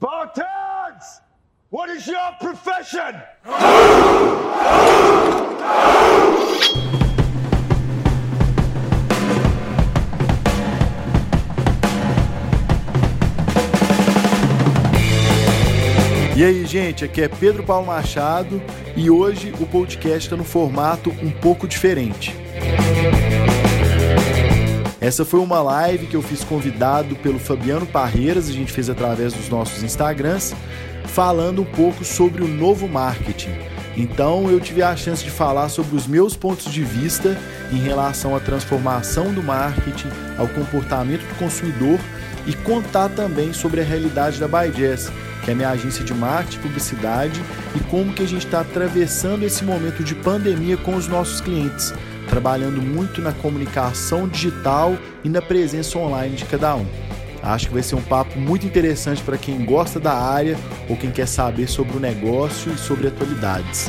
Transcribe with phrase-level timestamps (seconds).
[0.00, 1.20] Spartans!
[1.68, 3.20] What is your profession?
[16.34, 18.62] E aí, gente, aqui é Pedro Paulo Machado
[18.96, 22.39] e hoje o podcast está no formato um pouco diferente.
[25.00, 29.32] Essa foi uma live que eu fiz convidado pelo Fabiano Parreiras, a gente fez através
[29.32, 30.54] dos nossos Instagrams,
[31.06, 33.54] falando um pouco sobre o novo marketing.
[33.96, 37.34] Então eu tive a chance de falar sobre os meus pontos de vista
[37.72, 41.98] em relação à transformação do marketing, ao comportamento do consumidor
[42.46, 45.10] e contar também sobre a realidade da ByJazz
[45.44, 47.42] que é minha agência de marketing e publicidade,
[47.74, 51.94] e como que a gente está atravessando esse momento de pandemia com os nossos clientes,
[52.30, 54.92] trabalhando muito na comunicação digital
[55.24, 56.86] e na presença online de cada um.
[57.42, 60.56] Acho que vai ser um papo muito interessante para quem gosta da área
[60.88, 63.88] ou quem quer saber sobre o negócio e sobre atualidades.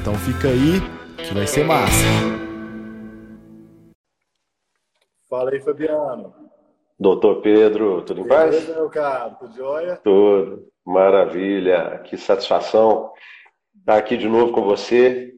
[0.00, 0.80] Então fica aí
[1.16, 2.04] que vai ser massa.
[5.28, 6.34] Fala aí, Fabiano.
[6.98, 8.50] Doutor Pedro, tudo em paz?
[8.50, 9.36] Beleza, meu caro?
[9.38, 9.96] Tudo jóia?
[10.02, 10.66] Tudo.
[10.84, 12.00] Maravilha.
[12.04, 13.12] Que satisfação
[13.78, 15.34] estar aqui de novo com você.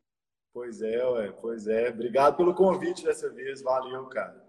[0.53, 1.91] Pois é, ué, pois é.
[1.91, 3.62] Obrigado pelo convite dessa vez.
[3.62, 4.45] Valeu, cara.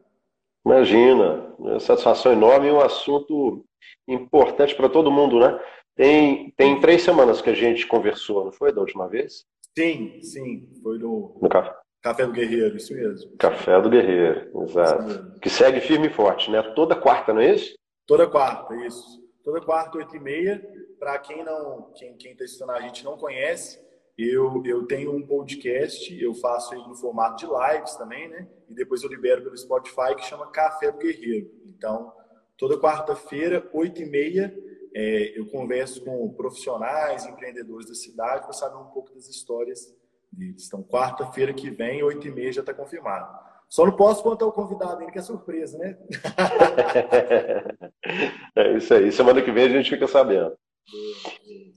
[0.66, 1.56] Imagina.
[1.80, 3.66] Satisfação enorme e um assunto
[4.08, 5.60] importante para todo mundo, né?
[5.96, 9.46] Tem, tem três semanas que a gente conversou, não foi da última vez?
[9.78, 10.70] Sim, sim.
[10.82, 11.76] Foi no, no café.
[12.02, 13.38] Café do Guerreiro, isso mesmo.
[13.38, 15.40] Café do Guerreiro, exato.
[15.40, 16.62] Que segue firme e forte, né?
[16.74, 17.76] Toda quarta, não é isso?
[18.08, 19.22] Toda quarta, isso.
[19.44, 20.62] Toda quarta, oito e meia.
[21.00, 23.81] Para quem não, quem quem está assistindo a gente não conhece,
[24.30, 28.48] eu eu tenho um podcast, eu faço ele no formato de lives também, né?
[28.70, 31.52] E depois eu libero pelo Spotify que chama Café do Guerreiro.
[31.66, 32.12] Então,
[32.58, 34.56] toda quarta-feira, oito e meia,
[34.94, 39.94] é, eu converso com profissionais, empreendedores da cidade para saber um pouco das histórias
[40.32, 40.68] deles.
[40.68, 43.52] Então, quarta-feira que vem, oito e meia, já está confirmado.
[43.68, 45.98] Só não posso contar o convidado ainda, que é surpresa, né?
[48.54, 49.10] é isso aí.
[49.14, 50.58] Semana que vem a gente fica sabendo.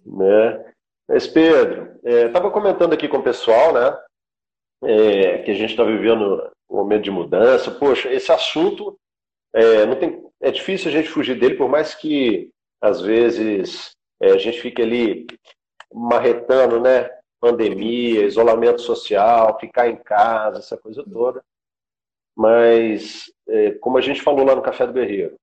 [0.05, 0.74] né?
[1.09, 3.99] Mas, Pedro, estava é, comentando aqui com o pessoal, né?
[4.85, 7.71] É, que a gente está vivendo um momento de mudança.
[7.71, 8.99] Poxa, esse assunto
[9.55, 12.51] é, não tem, é difícil a gente fugir dele, por mais que
[12.81, 15.27] às vezes é, a gente fique ali
[15.93, 17.09] marretando, né?
[17.45, 21.45] pandemia, isolamento social, ficar em casa, essa coisa toda.
[22.35, 25.37] Mas, é, como a gente falou lá no Café do Guerreiro,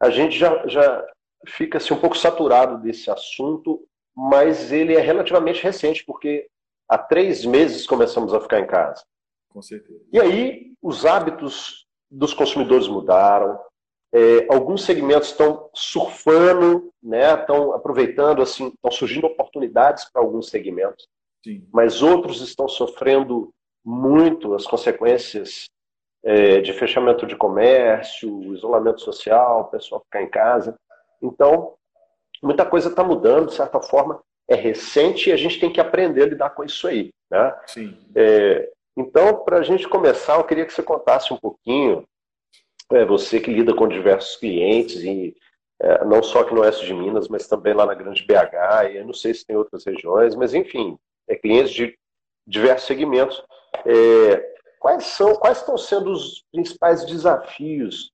[0.00, 1.04] a gente já, já
[1.48, 3.84] fica assim, um pouco saturado desse assunto,
[4.16, 6.48] mas ele é relativamente recente, porque
[6.88, 9.04] há três meses começamos a ficar em casa.
[9.48, 10.00] Com certeza.
[10.12, 13.58] E aí, os hábitos dos consumidores mudaram,
[14.12, 21.06] é, alguns segmentos estão surfando, né, estão aproveitando, assim, estão surgindo oportunidades para alguns segmentos,
[21.44, 21.66] Sim.
[21.72, 23.52] mas outros estão sofrendo
[23.84, 25.66] muito as consequências
[26.22, 30.76] é, de fechamento de comércio, isolamento social, o pessoal ficar em casa.
[31.22, 31.74] Então,
[32.42, 36.22] muita coisa está mudando, de certa forma, é recente e a gente tem que aprender
[36.22, 37.10] a lidar com isso aí.
[37.30, 37.56] Né?
[37.66, 37.96] Sim.
[38.14, 42.04] É, então, para a gente começar, eu queria que você contasse um pouquinho
[42.92, 45.34] é, você que lida com diversos clientes, e
[45.80, 48.96] é, não só aqui no oeste de Minas, mas também lá na Grande BH, e
[48.96, 51.96] eu não sei se tem outras regiões, mas enfim, é clientes de
[52.46, 53.42] diversos segmentos.
[53.86, 58.10] É, quais, são, quais estão sendo os principais desafios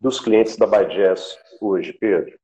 [0.00, 2.38] dos clientes da Bajazz hoje, Pedro?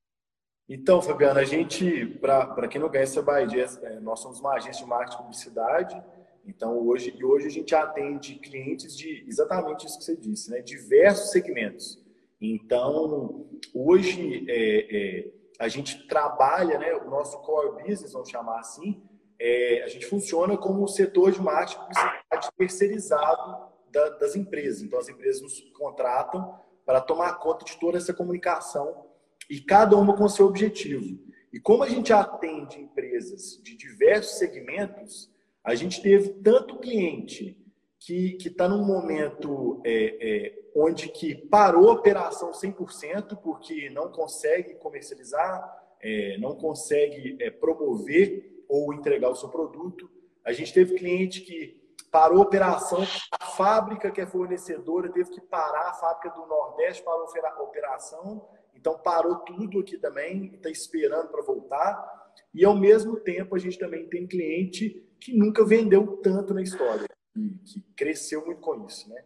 [0.69, 4.83] Então, Fabiano, a gente, para quem não conhece a Bajazz, é, nós somos uma agência
[4.83, 6.05] de marketing e publicidade,
[6.47, 10.61] então, hoje, e hoje a gente atende clientes de exatamente isso que você disse, né?
[10.61, 12.03] diversos segmentos.
[12.41, 16.95] Então, hoje é, é, a gente trabalha, né?
[16.95, 19.03] o nosso core business, vamos chamar assim,
[19.39, 24.83] é, a gente funciona como o setor de marketing publicidade terceirizado da, das empresas.
[24.83, 29.07] Então, as empresas nos contratam para tomar conta de toda essa comunicação
[29.49, 31.19] e cada uma com seu objetivo.
[31.53, 35.31] E como a gente atende empresas de diversos segmentos,
[35.63, 37.57] a gente teve tanto cliente
[37.99, 44.75] que está num momento é, é, onde que parou a operação 100% porque não consegue
[44.75, 50.11] comercializar, é, não consegue é, promover ou entregar o seu produto.
[50.45, 53.03] A gente teve cliente que parou a operação,
[53.41, 58.47] a fábrica que é fornecedora teve que parar, a fábrica do Nordeste parou a operação,
[58.85, 62.35] então parou tudo aqui também, está esperando para voltar.
[62.53, 67.09] E ao mesmo tempo a gente também tem cliente que nunca vendeu tanto na história,
[67.65, 69.25] que cresceu muito com isso, né?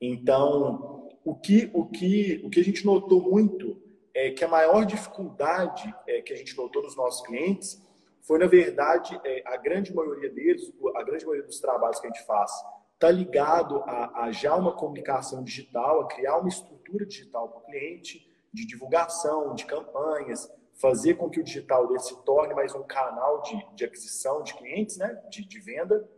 [0.00, 3.80] Então, o que, o que, o que a gente notou muito
[4.12, 7.80] é que a maior dificuldade é, que a gente notou nos nossos clientes
[8.22, 12.10] foi, na verdade, é, a grande maioria deles, a grande maioria dos trabalhos que a
[12.10, 12.50] gente faz,
[12.94, 17.64] está ligado a, a, já uma comunicação digital, a criar uma estrutura digital para o
[17.66, 18.25] cliente,
[18.56, 20.50] de divulgação, de campanhas,
[20.80, 24.96] fazer com que o digital se torne mais um canal de, de aquisição de clientes,
[24.96, 26.08] né, de, de venda.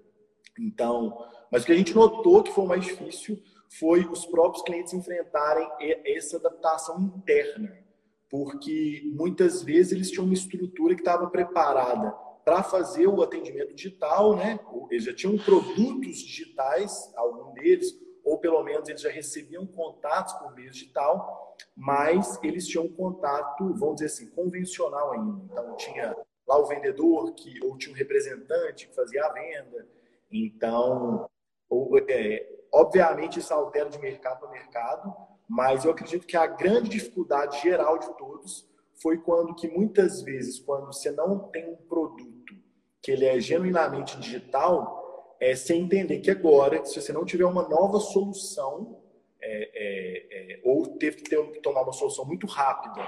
[0.58, 3.42] Então, mas o que a gente notou que foi mais difícil
[3.78, 5.68] foi os próprios clientes enfrentarem
[6.04, 7.86] essa adaptação interna
[8.30, 12.10] porque muitas vezes eles tinham uma estrutura que estava preparada
[12.44, 14.58] para fazer o atendimento digital, né?
[14.90, 17.94] Eles já tinham produtos digitais, algum deles,
[18.38, 23.74] ou pelo menos eles já recebiam contatos por meio digital, mas eles tinham um contato,
[23.74, 25.42] vamos dizer assim, convencional ainda.
[25.50, 29.86] Então tinha lá o vendedor que ou tinha um representante que fazia a venda.
[30.30, 31.28] Então,
[31.68, 35.14] ou, é, obviamente isso altera de mercado para mercado,
[35.48, 38.68] mas eu acredito que a grande dificuldade geral de todos
[39.02, 42.54] foi quando que muitas vezes, quando você não tem um produto
[43.02, 45.07] que ele é genuinamente digital,
[45.40, 49.00] é você entender que agora, se você não tiver uma nova solução,
[49.40, 53.02] é, é, é, ou teve que, ter, tomar uma solução muito rápida,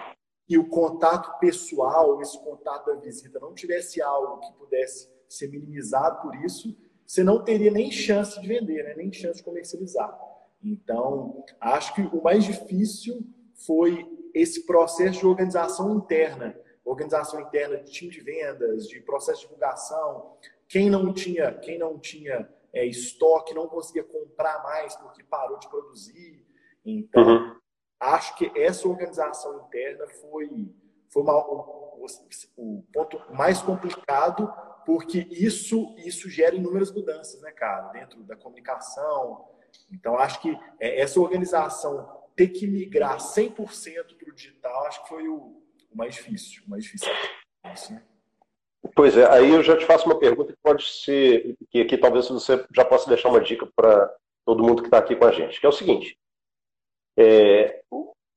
[0.49, 6.23] e o contato pessoal, esse contato da visita, não tivesse algo que pudesse ser minimizado
[6.23, 8.95] por isso, você não teria nem chance de vender, né?
[8.97, 10.17] nem chance de comercializar.
[10.63, 13.25] Então, acho que o mais difícil
[13.67, 19.47] foi esse processo de organização interna, organização interna de time de vendas, de processo de
[19.47, 20.37] divulgação.
[20.71, 25.69] Quem não tinha, quem não tinha é, estoque não conseguia comprar mais porque parou de
[25.69, 26.47] produzir.
[26.83, 27.57] Então, uhum.
[28.01, 30.75] acho que essa organização interna foi,
[31.13, 32.07] foi uma, o,
[32.57, 34.51] o, ponto mais complicado
[34.87, 39.51] porque isso isso gera inúmeras mudanças, né, cara, dentro da comunicação,
[39.91, 45.09] então, acho que é, essa organização ter que migrar 100% para o digital, acho que
[45.09, 45.63] foi o,
[45.93, 46.63] mais difícil.
[46.67, 47.09] O mais difícil.
[47.63, 48.01] Assim.
[48.95, 52.29] Pois é, aí eu já te faço uma pergunta que pode ser, que aqui talvez
[52.29, 54.13] você já possa deixar uma dica para
[54.45, 56.19] todo mundo que está aqui com a gente, que é o seguinte:
[57.19, 57.83] é,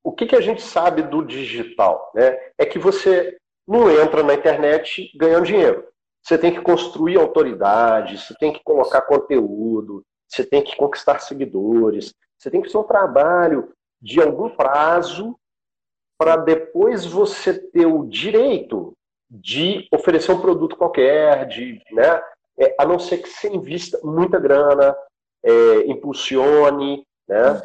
[0.04, 2.12] o que, que a gente sabe do digital?
[2.14, 2.38] Né?
[2.58, 3.38] É que você
[3.68, 5.88] não entra na internet ganhando dinheiro.
[6.22, 12.14] Você tem que construir autoridade, você tem que colocar conteúdo, você tem que conquistar seguidores,
[12.38, 15.38] você tem que fazer um trabalho de algum prazo
[16.18, 18.94] para depois você ter o direito
[19.34, 22.22] de oferecer um produto qualquer, de, né,
[22.60, 24.96] é, a não ser que você invista muita grana,
[25.44, 25.52] é,
[25.88, 27.62] impulsione, né,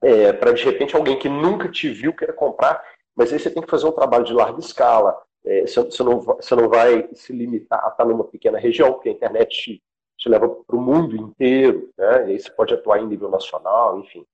[0.00, 2.80] é, para de repente alguém que nunca te viu queira comprar,
[3.16, 6.20] mas aí você tem que fazer um trabalho de larga escala, é, você, você, não,
[6.20, 9.82] você não vai se limitar a estar numa pequena região, porque a internet
[10.16, 12.28] te leva para o mundo inteiro, né?
[12.28, 14.24] E aí você pode atuar em nível nacional, enfim.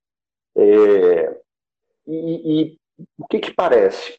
[0.54, 1.40] É,
[2.06, 2.79] e, e,
[3.18, 4.18] o que que parece?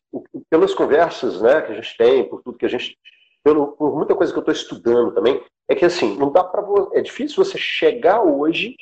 [0.49, 2.97] Pelas conversas, né, que a gente tem, por tudo que a gente,
[3.43, 6.63] pelo, por muita coisa que eu estou estudando também, é que assim, não dá para
[6.93, 8.75] é difícil você chegar hoje,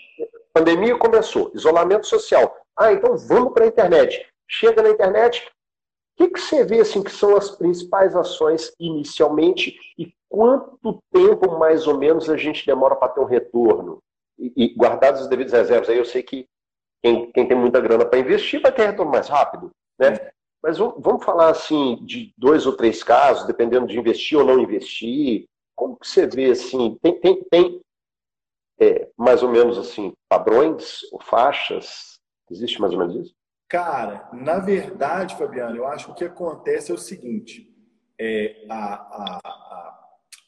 [0.53, 2.55] pandemia começou, isolamento social.
[2.75, 4.25] Ah, então vamos para a internet.
[4.47, 9.77] Chega na internet, o que, que você vê assim que são as principais ações inicialmente
[9.97, 13.99] e quanto tempo mais ou menos a gente demora para ter um retorno?
[14.37, 16.47] E, e guardados os devidos reservas, aí eu sei que
[17.03, 20.31] quem, quem tem muita grana para investir vai ter retorno mais rápido, né?
[20.61, 25.45] Mas vamos falar assim de dois ou três casos, dependendo de investir ou não investir.
[25.75, 26.97] Como que você vê assim?
[27.01, 27.81] Tem, tem, tem
[28.79, 32.19] é, mais ou menos assim padrões ou faixas?
[32.51, 33.35] Existe mais ou menos isso?
[33.69, 37.73] Cara, na verdade, Fabiano, eu acho que o que acontece é o seguinte:
[38.19, 39.99] é, a, a, a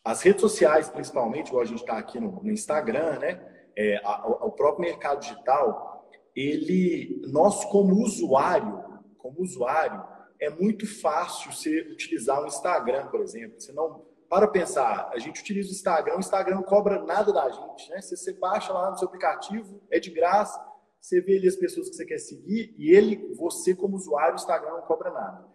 [0.03, 3.39] as redes sociais, principalmente, igual a gente está aqui no, no, Instagram, né?
[3.77, 4.01] É,
[4.41, 8.84] o próprio mercado digital, ele, nós como usuário,
[9.21, 10.03] como usuário,
[10.39, 13.59] é muito fácil você utilizar o Instagram, por exemplo.
[13.59, 17.49] Você não para pensar, a gente utiliza o Instagram, o Instagram não cobra nada da
[17.49, 17.99] gente, né?
[17.99, 20.57] Você, você baixa lá no seu aplicativo, é de graça,
[21.01, 24.35] você vê ali as pessoas que você quer seguir e ele, você como usuário, o
[24.35, 25.45] Instagram não cobra nada.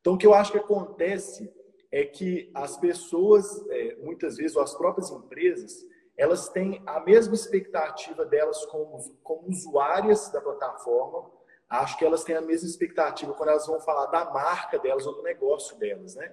[0.00, 1.52] Então, o que eu acho que acontece
[1.90, 5.84] é que as pessoas, é, muitas vezes, ou as próprias empresas,
[6.16, 11.30] elas têm a mesma expectativa delas como, como usuárias da plataforma.
[11.72, 15.14] Acho que elas têm a mesma expectativa quando elas vão falar da marca delas ou
[15.14, 16.30] do negócio delas, né?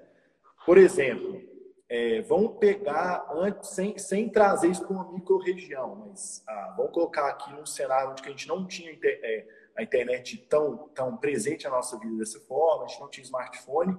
[0.65, 1.41] Por exemplo,
[1.88, 7.29] é, vamos pegar, antes, sem, sem trazer isso para uma micro-região, mas ah, vamos colocar
[7.29, 11.72] aqui num cenário onde a gente não tinha é, a internet tão, tão presente na
[11.72, 13.98] nossa vida dessa forma, a gente não tinha smartphone,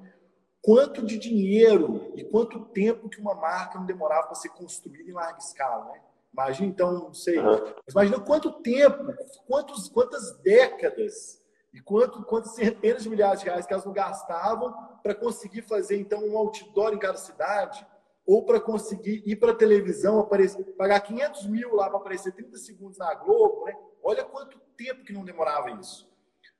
[0.61, 5.15] quanto de dinheiro e quanto tempo que uma marca não demorava para ser construída em
[5.15, 6.03] larga escala, né?
[6.33, 7.75] Imagina então, não sei, uhum.
[7.91, 9.13] imagina quanto tempo,
[9.47, 11.41] quantos, quantas décadas
[11.73, 15.99] E quanto, quantas centenas de milhares de reais que elas não gastavam para conseguir fazer,
[15.99, 17.87] então, um outdoor em cada cidade,
[18.27, 22.57] ou para conseguir ir para a televisão, aparecer, pagar 500 mil lá para aparecer 30
[22.59, 23.75] segundos na Globo, né?
[24.03, 26.09] Olha quanto tempo que não demorava isso.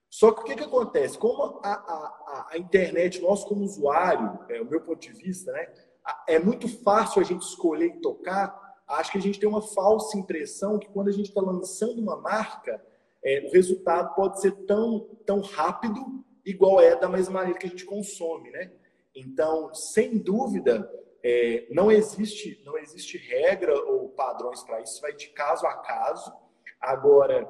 [0.09, 1.17] Só que o que, que acontece?
[1.17, 5.71] Como a, a, a internet, nós como usuário, é, o meu ponto de vista, né?
[6.27, 8.70] É muito fácil a gente escolher e tocar.
[8.91, 12.17] Acho que a gente tem uma falsa impressão que quando a gente está lançando uma
[12.17, 12.83] marca,
[13.23, 17.69] é, o resultado pode ser tão, tão rápido, igual é da mesma maneira que a
[17.69, 18.71] gente consome, né?
[19.15, 20.89] Então, sem dúvida,
[21.23, 26.33] é, não existe não existe regra ou padrões para isso, vai de caso a caso.
[26.79, 27.47] Agora,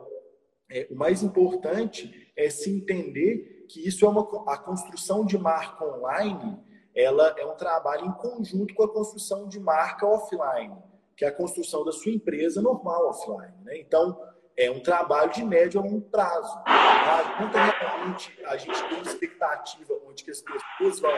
[0.69, 4.21] é, o mais importante é se entender que isso é uma
[4.51, 6.60] a construção de marca online,
[6.93, 10.75] ela é um trabalho em conjunto com a construção de marca offline,
[11.15, 13.53] que é a construção da sua empresa normal offline.
[13.63, 13.80] Né?
[13.80, 14.20] Então,
[14.58, 16.63] é um trabalho de médio a longo prazo.
[16.63, 17.36] Tá?
[17.38, 21.12] Quanto realmente a gente tem expectativa onde que as pessoas vão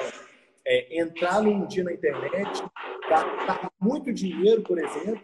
[0.66, 2.64] é, entrar num dia na internet,
[3.10, 5.22] gastar muito dinheiro, por exemplo,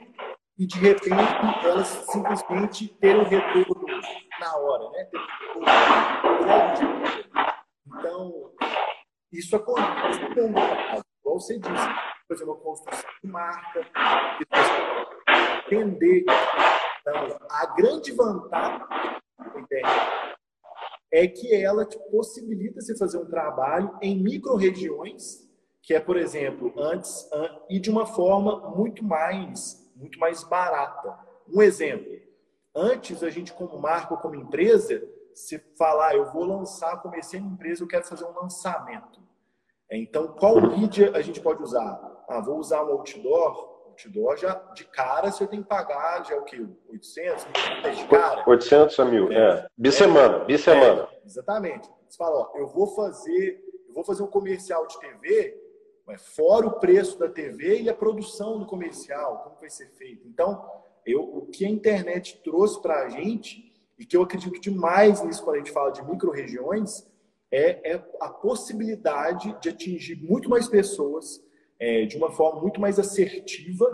[0.58, 1.16] e de repente
[1.64, 4.02] elas simplesmente terem um retorno
[4.40, 5.10] na hora, né?
[7.88, 8.52] Então,
[9.32, 11.88] isso acontece com igual você disse,
[12.30, 13.82] fazer uma construção de marca,
[15.66, 16.24] entender.
[17.02, 19.18] Então, a grande vantagem
[19.70, 20.20] da
[21.12, 25.50] é que ela te possibilita você fazer um trabalho em micro-regiões,
[25.82, 27.28] que é, por exemplo, antes,
[27.68, 31.18] e de uma forma muito mais, muito mais barata.
[31.52, 32.16] Um exemplo,
[32.76, 35.02] antes a gente como marca ou como empresa,
[35.34, 39.20] se falar, eu vou lançar, comecei uma empresa, eu quero fazer um lançamento.
[39.92, 42.09] Então, qual mídia a gente pode usar?
[42.30, 46.38] Ah, vou usar um outdoor, outdoor, já de cara você tem que pagar, já é
[46.38, 46.66] o que?
[46.90, 48.44] 800, 1.000 de cara?
[48.48, 49.36] 800 a mil, é.
[49.36, 49.68] é.
[49.76, 51.10] Bissemana, é, bissemana.
[51.12, 51.90] É, exatamente.
[52.08, 55.60] Você fala, ó, eu vou fazer, eu vou fazer um comercial de TV,
[56.06, 60.28] mas fora o preço da TV e a produção do comercial, como vai ser feito.
[60.28, 60.64] Então,
[61.06, 65.44] eu, o que a internet trouxe para a gente, e que eu acredito demais nisso
[65.44, 67.06] quando a gente fala de micro-regiões,
[67.52, 71.44] é, é a possibilidade de atingir muito mais pessoas,
[71.80, 73.88] é, de uma forma muito mais assertiva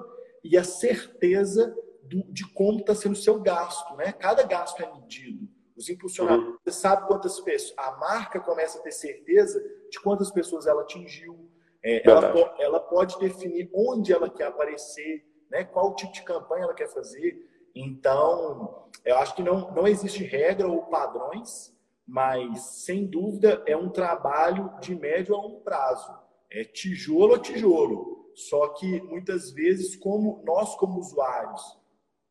[0.44, 3.96] e a certeza do, de como está sendo o seu gasto.
[3.96, 4.12] Né?
[4.12, 5.48] Cada gasto é medido.
[5.76, 6.58] Os impulsionadores, uhum.
[6.64, 7.74] você sabe quantas pessoas.
[7.78, 11.50] A marca começa a ter certeza de quantas pessoas ela atingiu.
[11.84, 15.64] É, ela, ela, pode definir onde ela quer aparecer, né?
[15.64, 17.38] qual tipo de campanha ela quer fazer.
[17.76, 21.76] Então, eu acho que não, não existe regra ou padrões,
[22.08, 26.12] mas sem dúvida é um trabalho de médio a longo prazo.
[26.56, 28.32] É tijolo a tijolo.
[28.34, 31.62] Só que muitas vezes, como nós, como usuários,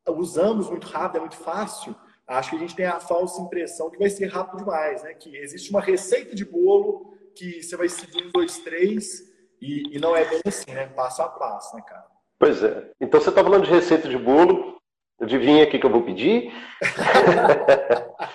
[0.08, 1.94] usamos muito rápido, é muito fácil,
[2.26, 5.12] acho que a gente tem a falsa impressão que vai ser rápido demais, né?
[5.12, 9.98] Que existe uma receita de bolo que você vai seguir um, dois, três, e, e
[9.98, 10.86] não é bem assim, né?
[10.86, 12.06] Passo a passo, né, cara?
[12.38, 12.90] Pois é.
[13.00, 14.78] Então você está falando de receita de bolo.
[15.20, 16.50] Adivinha aqui que eu vou pedir?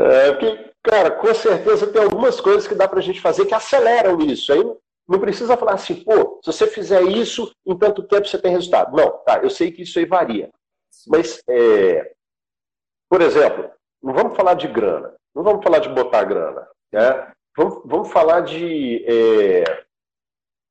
[0.00, 3.54] é, porque Cara, com certeza tem algumas coisas que dá para a gente fazer que
[3.54, 4.52] aceleram isso.
[4.52, 4.62] Aí
[5.06, 8.96] não precisa falar assim, pô, se você fizer isso, em tanto tempo você tem resultado.
[8.96, 10.50] Não, tá, eu sei que isso aí varia.
[11.06, 12.12] Mas, é,
[13.08, 13.70] por exemplo,
[14.02, 16.66] não vamos falar de grana, não vamos falar de botar grana.
[16.90, 17.32] Né?
[17.56, 19.84] Vamos, vamos falar de é,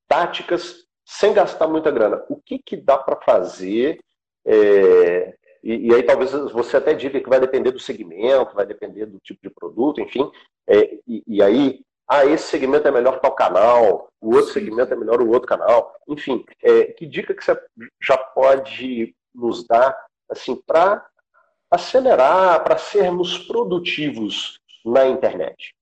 [0.08, 2.24] táticas sem gastar muita grana.
[2.28, 4.00] O que, que dá para fazer
[4.44, 9.06] é, e, e, aí talvez você até diga que vai depender do segmento, vai depender
[9.06, 10.30] do tipo de produto, enfim.
[10.66, 14.92] É, e, e, aí, ah, esse segmento é melhor para o canal, o outro segmento
[14.92, 15.94] é melhor o outro canal.
[16.08, 17.58] Enfim, é, que dica que você
[18.02, 19.96] já pode nos dar
[20.28, 21.06] assim para
[21.70, 25.74] acelerar, para sermos produtivos na internet?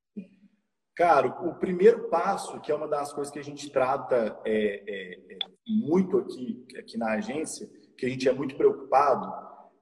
[0.94, 5.34] Cara, o primeiro passo, que é uma das coisas que a gente trata é, é,
[5.34, 9.32] é muito aqui, aqui na agência, que a gente é muito preocupado,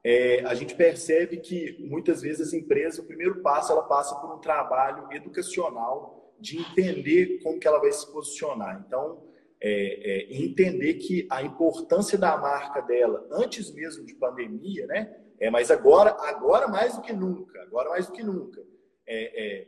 [0.08, 4.32] é, a gente percebe que muitas vezes as empresas, o primeiro passo, ela passa por
[4.32, 8.84] um trabalho educacional de entender como que ela vai se posicionar.
[8.86, 9.24] Então,
[9.60, 15.12] é, é, entender que a importância da marca dela, antes mesmo de pandemia, né?
[15.40, 18.62] É, mas agora, agora mais do que nunca, agora mais do que nunca,
[19.08, 19.66] é, é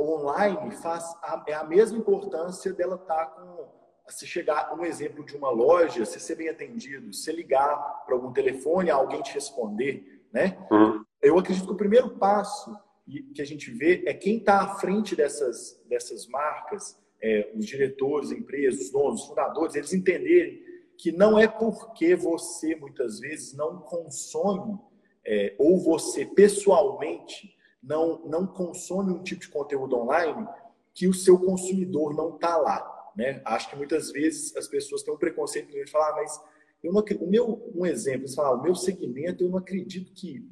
[0.00, 3.68] online faz a, é a mesma importância dela estar tá com
[4.08, 8.32] se chegar um exemplo de uma loja, se ser bem atendido, se ligar para algum
[8.32, 10.58] telefone, alguém te responder, né?
[10.70, 11.04] Uhum.
[11.22, 12.76] Eu acredito que o primeiro passo
[13.34, 18.30] que a gente vê é quem está à frente dessas, dessas marcas, é, os diretores,
[18.30, 20.62] empresas, os donos, os fundadores, eles entenderem
[20.96, 24.78] que não é porque você muitas vezes não consome
[25.26, 30.46] é, ou você pessoalmente não, não consome um tipo de conteúdo online
[30.92, 32.93] que o seu consumidor não está lá.
[33.16, 33.40] Né?
[33.44, 36.40] Acho que muitas vezes as pessoas têm um preconceito de falar, ah, mas
[36.82, 40.46] eu não, o meu, um exemplo, você fala, o meu segmento, eu não acredito que,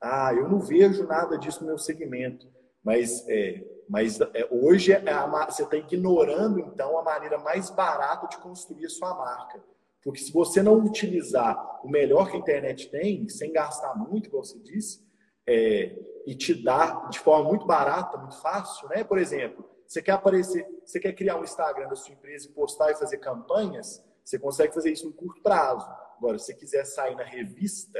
[0.00, 2.46] ah, eu não vejo nada disso no meu segmento.
[2.82, 8.26] Mas, é, mas é, hoje é a, você está ignorando, então, a maneira mais barata
[8.26, 9.62] de construir a sua marca.
[10.02, 14.44] Porque se você não utilizar o melhor que a internet tem, sem gastar muito, como
[14.44, 15.06] você disse,
[15.46, 19.04] é, e te dar de forma muito barata, muito fácil, né?
[19.04, 22.92] Por exemplo, você quer aparecer, você quer criar um Instagram da sua empresa e postar
[22.92, 25.84] e fazer campanhas, você consegue fazer isso no curto prazo.
[26.16, 27.98] Agora, se você quiser sair na revista,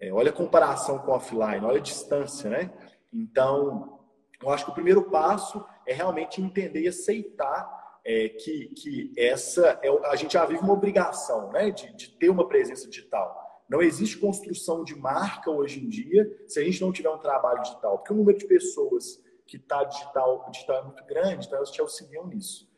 [0.00, 2.72] é, olha a comparação com offline, olha a distância, né?
[3.12, 4.00] Então,
[4.42, 9.78] eu acho que o primeiro passo é realmente entender e aceitar é, que, que essa
[9.84, 13.62] é, a gente já vive uma obrigação, né, de, de ter uma presença digital.
[13.68, 17.62] Não existe construção de marca hoje em dia se a gente não tiver um trabalho
[17.62, 21.72] digital, porque o número de pessoas que está digital, digital é muito grande, então elas
[21.72, 22.70] te auxiliam nisso.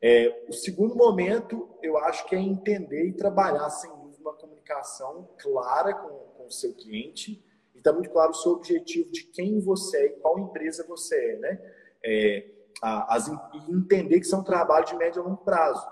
[0.00, 5.28] É, o segundo momento, eu acho que é entender e trabalhar, sem dúvida, uma comunicação
[5.36, 7.44] clara com, com o seu cliente
[7.74, 11.32] e está muito claro o seu objetivo de quem você é e qual empresa você
[11.32, 11.74] é, né?
[12.02, 15.84] É, as, e entender que isso é um trabalho de médio a longo prazo.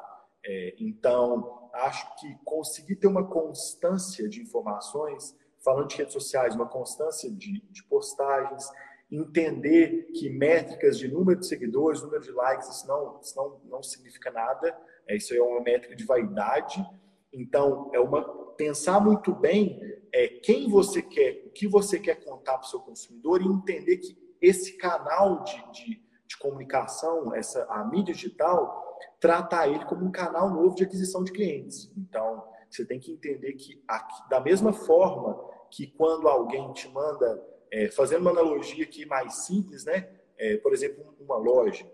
[0.47, 6.69] É, então, acho que conseguir ter uma constância de informações, falando de redes sociais, uma
[6.69, 8.71] constância de, de postagens,
[9.11, 13.83] entender que métricas de número de seguidores, número de likes, isso não, isso não, não
[13.83, 16.85] significa nada, é, isso é uma métrica de vaidade.
[17.33, 18.23] Então, é uma
[18.59, 19.81] pensar muito bem
[20.13, 23.99] é, quem você quer, o que você quer contar para o seu consumidor e entender
[23.99, 30.11] que esse canal de, de, de comunicação, essa, a mídia digital, trata ele como um
[30.11, 31.91] canal novo de aquisição de clientes.
[31.97, 35.39] Então, você tem que entender que, aqui, da mesma forma
[35.71, 40.09] que quando alguém te manda é, fazendo uma analogia aqui mais simples, né?
[40.37, 41.85] É, por exemplo, uma loja.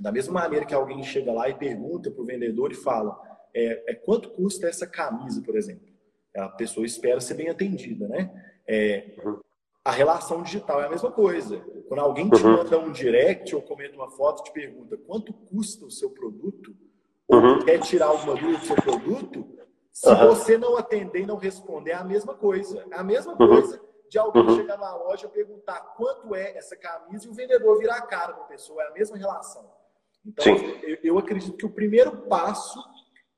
[0.00, 3.20] Da mesma maneira que alguém chega lá e pergunta para o vendedor e fala
[3.54, 5.88] é, é, quanto custa essa camisa, por exemplo.
[6.36, 8.30] A pessoa espera ser bem atendida, né?
[8.66, 9.16] É,
[9.84, 11.58] a relação digital é a mesma coisa.
[11.88, 12.58] Quando alguém te uhum.
[12.58, 16.76] manda um direct ou comenta uma foto te pergunta quanto custa o seu produto,
[17.26, 17.64] ou uhum.
[17.64, 19.48] quer tirar alguma dúvida do seu produto,
[19.90, 20.28] se uhum.
[20.28, 22.84] você não atender e não responder, é a mesma coisa.
[22.90, 23.38] É a mesma uhum.
[23.48, 24.56] coisa de alguém uhum.
[24.56, 28.44] chegar na loja perguntar quanto é essa camisa e o vendedor virar a cara para
[28.44, 28.82] a pessoa.
[28.82, 29.70] É a mesma relação.
[30.24, 30.44] Então,
[30.82, 32.82] eu, eu, acredito que o primeiro passo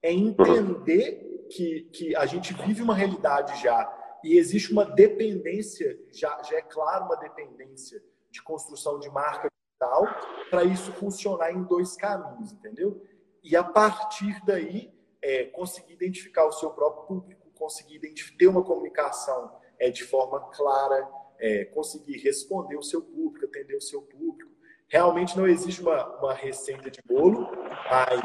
[0.02, 6.42] é entender que, que a gente vive uma realidade já e existe uma dependência, já,
[6.42, 10.06] já é claro uma dependência de construção de marca digital
[10.50, 13.02] para isso funcionar em dois caminhos, entendeu?
[13.42, 18.00] E a partir daí, é, conseguir identificar o seu próprio público, conseguir
[18.38, 23.80] ter uma comunicação é, de forma clara, é, conseguir responder o seu público, atender o
[23.80, 24.50] seu público.
[24.88, 27.48] Realmente não existe uma, uma receita de bolo,
[27.90, 28.20] mas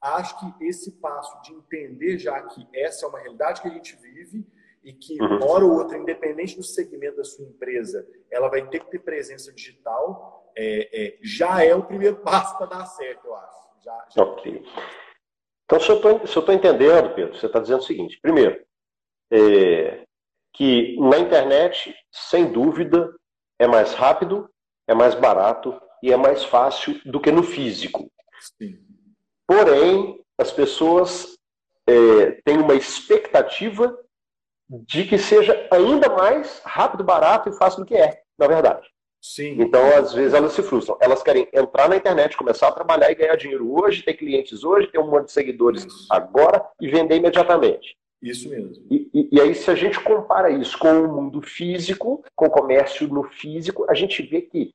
[0.00, 3.96] acho que esse passo de entender já que essa é uma realidade que a gente
[3.96, 4.46] vive
[4.84, 5.36] e que, uhum.
[5.36, 8.98] uma hora ou outra, independente do segmento da sua empresa, ela vai ter que ter
[8.98, 13.62] presença digital, é, é, já é o primeiro passo para dar certo, eu acho.
[13.82, 14.64] Já, já ok.
[15.64, 18.62] Então, se eu estou entendendo, Pedro, você está dizendo o seguinte: primeiro,
[19.32, 20.04] é,
[20.52, 23.12] que na internet, sem dúvida,
[23.58, 24.48] é mais rápido,
[24.86, 28.10] é mais barato e é mais fácil do que no físico.
[28.58, 28.78] Sim.
[29.46, 31.38] Porém, as pessoas
[31.86, 33.96] é, têm uma expectativa
[34.68, 38.92] de que seja ainda mais rápido, barato e fácil do que é, na verdade.
[39.20, 39.56] Sim.
[39.60, 40.98] Então, às vezes, elas se frustram.
[41.00, 44.88] Elas querem entrar na internet, começar a trabalhar e ganhar dinheiro hoje, ter clientes hoje,
[44.88, 47.96] ter um monte de seguidores agora e vender imediatamente.
[48.22, 48.86] Isso mesmo.
[48.88, 52.50] E, e, e, aí, se a gente compara isso com o mundo físico, com o
[52.50, 54.70] comércio no físico, a gente vê que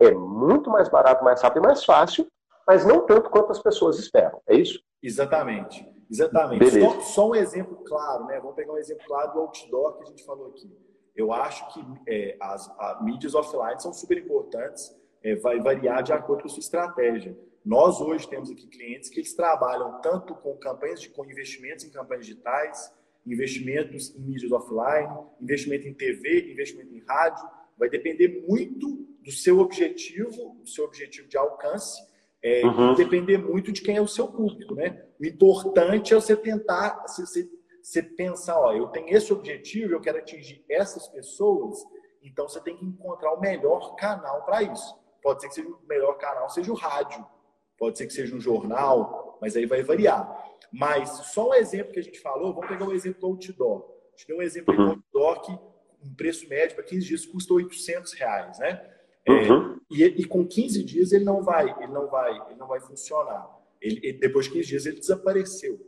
[0.00, 2.26] é muito mais barato, mais rápido e mais fácil,
[2.66, 4.40] mas não tanto quanto as pessoas esperam.
[4.46, 4.80] É isso?
[5.02, 5.84] Exatamente.
[6.08, 6.80] Exatamente.
[6.80, 8.38] Só, só, um exemplo claro, né?
[8.38, 10.70] Vamos pegar um exemplo claro do outdoor que a gente falou aqui.
[11.16, 16.12] Eu acho que é, as, as mídias offline são super importantes, é, vai variar de
[16.12, 17.36] acordo com a sua estratégia.
[17.64, 21.90] Nós hoje temos aqui clientes que eles trabalham tanto com campanhas de com investimentos em
[21.90, 22.92] campanhas digitais,
[23.24, 27.48] investimentos em mídias offline, investimento em TV, investimento em rádio.
[27.78, 32.02] Vai depender muito do seu objetivo, do seu objetivo de alcance,
[32.42, 32.94] é, uhum.
[32.94, 35.04] depender muito de quem é o seu público, né?
[35.20, 37.48] O importante é você tentar, você,
[37.80, 41.78] você pensar, ó, eu tenho esse objetivo, eu quero atingir essas pessoas,
[42.20, 45.00] então você tem que encontrar o melhor canal para isso.
[45.22, 47.24] Pode ser que seja o melhor canal seja o rádio,
[47.82, 50.40] pode ser que seja um jornal, mas aí vai variar.
[50.72, 53.90] Mas só um exemplo que a gente falou, vamos pegar um exemplo do outdoor.
[54.06, 55.50] A gente deu um exemplo do outdoor que
[56.06, 58.88] um preço médio para 15 dias custa 800 reais, né?
[59.26, 59.80] É, uhum.
[59.90, 63.50] e, e, com 15 dias ele não vai, ele não vai, ele não vai funcionar.
[63.80, 65.84] Ele, ele depois de 15 dias ele desapareceu.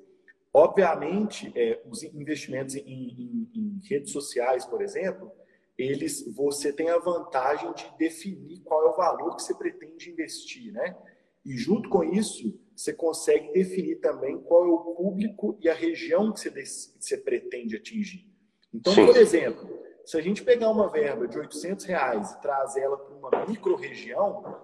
[0.53, 5.31] Obviamente, é, os investimentos em, em, em, redes sociais, por exemplo,
[5.79, 10.73] eles, você tem a vantagem de definir qual é o valor que você pretende investir,
[10.73, 10.97] né?
[11.45, 16.33] E junto com isso, você consegue definir também qual é o público e a região
[16.33, 18.27] que você, que você pretende atingir.
[18.73, 19.07] Então, Sim.
[19.07, 19.69] por exemplo,
[20.05, 24.63] se a gente pegar uma verba de 800 reais e trazer ela para uma micro-região,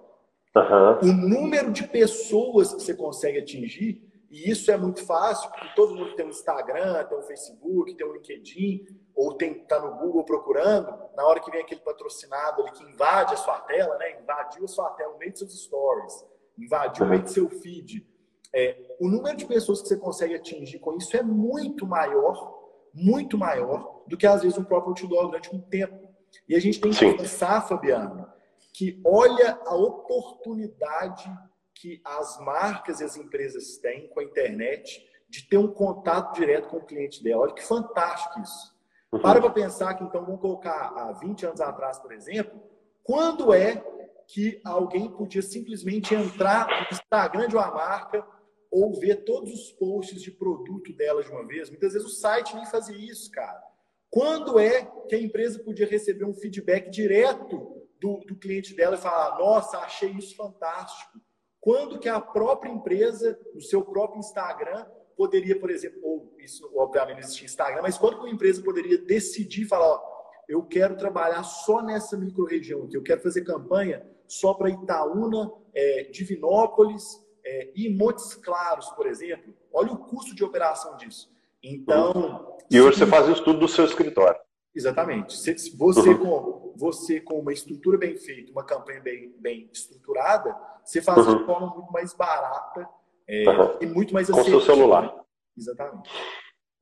[0.57, 0.99] uhum.
[1.03, 5.95] o número de pessoas que você consegue atingir, e isso é muito fácil, porque todo
[5.95, 10.25] mundo tem um Instagram, tem um Facebook, tem um LinkedIn, ou tem tá no Google
[10.25, 14.21] procurando, na hora que vem aquele patrocinado ali que invade a sua tela, né?
[14.21, 16.25] Invadiu a sua tela no meio dos seus stories,
[16.61, 18.07] invadiu meio do seu feed.
[18.53, 22.61] É, o número de pessoas que você consegue atingir com isso é muito maior
[22.93, 26.09] muito maior do que às vezes um próprio outdoor durante um tempo.
[26.49, 27.17] E a gente tem que Sim.
[27.17, 28.27] pensar, Fabiano,
[28.73, 31.31] que olha a oportunidade
[31.75, 36.69] que as marcas e as empresas têm com a internet de ter um contato direto
[36.69, 37.43] com o cliente dela.
[37.43, 38.79] Olha que fantástico isso.
[39.13, 39.21] Uhum.
[39.21, 42.61] Para para pensar que, então, vamos colocar há 20 anos atrás, por exemplo,
[43.03, 43.83] quando é
[44.33, 48.25] que alguém podia simplesmente entrar no Instagram de uma marca
[48.71, 51.69] ou ver todos os posts de produto dela de uma vez.
[51.69, 53.61] Muitas vezes o site nem fazia isso, cara.
[54.09, 59.01] Quando é que a empresa podia receber um feedback direto do, do cliente dela e
[59.01, 61.21] falar: Nossa, achei isso fantástico?
[61.61, 67.17] Quando que a própria empresa, no seu próprio Instagram, poderia, por exemplo, ou isso obviamente
[67.17, 70.03] não existia Instagram, mas quando uma empresa poderia decidir falar: ó,
[70.49, 76.05] eu quero trabalhar só nessa micro-região aqui, eu quero fazer campanha só para Itaúna, é,
[76.05, 81.29] Divinópolis, é, e Montes Claros, por exemplo, olha o custo de operação disso.
[81.63, 82.57] Então.
[82.71, 83.01] E hoje se...
[83.01, 84.39] você faz isso tudo do seu escritório.
[84.75, 85.37] Exatamente.
[85.37, 86.19] Você, uhum.
[86.19, 91.39] com, você com uma estrutura bem feita, uma campanha bem, bem estruturada, você faz uhum.
[91.39, 92.89] de forma muito mais barata
[93.29, 93.79] é, uhum.
[93.81, 95.13] e muito mais Com seu celular.
[95.59, 96.09] Exatamente.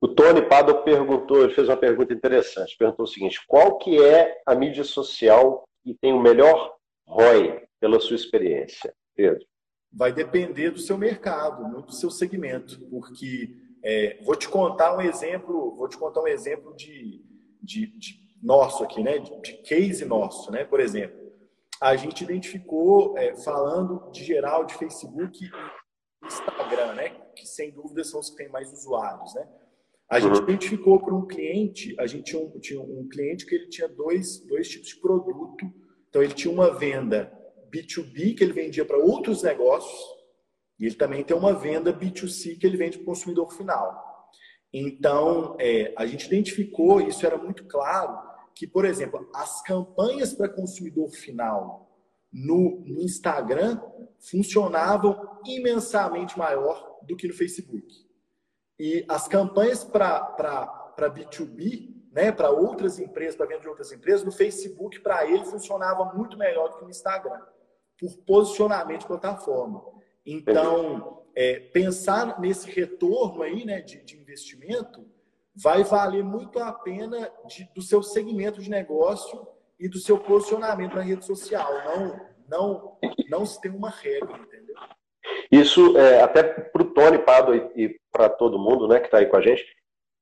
[0.00, 2.76] O Tony Pado perguntou, ele fez uma pergunta interessante.
[2.76, 6.77] Perguntou o seguinte: qual que é a mídia social que tem o melhor
[7.08, 9.44] ROI pela sua experiência, Pedro?
[9.92, 15.00] vai depender do seu mercado, não do seu segmento, porque é, vou te contar um
[15.00, 17.24] exemplo, vou te contar um exemplo de,
[17.62, 21.18] de, de nosso aqui, né, de, de, case nosso, né, por exemplo,
[21.80, 28.04] a gente identificou é, falando de geral de Facebook e Instagram, né, que sem dúvida
[28.04, 29.48] são os que têm mais usuários, né.
[30.10, 30.42] A gente uhum.
[30.42, 34.40] identificou para um cliente, a gente tinha um, tinha um cliente que ele tinha dois,
[34.46, 35.66] dois tipos de produto,
[36.08, 37.32] então ele tinha uma venda
[37.72, 40.18] B2B que ele vendia para outros negócios
[40.78, 44.06] e ele também tem uma venda B2C que ele vende para o consumidor final.
[44.72, 48.16] Então, é, a gente identificou, isso era muito claro,
[48.54, 51.88] que, por exemplo, as campanhas para consumidor final
[52.32, 53.80] no, no Instagram
[54.18, 57.86] funcionavam imensamente maior do que no Facebook.
[58.78, 64.32] E as campanhas para B2B, né, para outras empresas, para venda de outras empresas, no
[64.32, 67.40] Facebook, para ele, funcionava muito melhor do que no Instagram
[67.98, 69.82] por posicionamento de plataforma.
[70.24, 75.06] Então, é, pensar nesse retorno aí, né, de, de investimento
[75.54, 79.46] vai valer muito a pena de, do seu segmento de negócio
[79.78, 81.72] e do seu posicionamento na rede social.
[81.84, 84.76] Não, não, não se tem uma regra, entendeu?
[85.50, 89.18] Isso é, até para o Tony Pado e, e para todo mundo, né, que está
[89.18, 89.64] aí com a gente.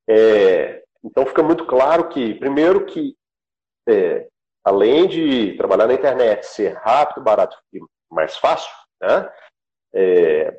[0.08, 3.16] É, então fica muito claro que, primeiro, que
[3.88, 4.28] é,
[4.64, 9.30] além de trabalhar na internet, ser rápido, barato e mais fácil, né?
[9.94, 10.58] É,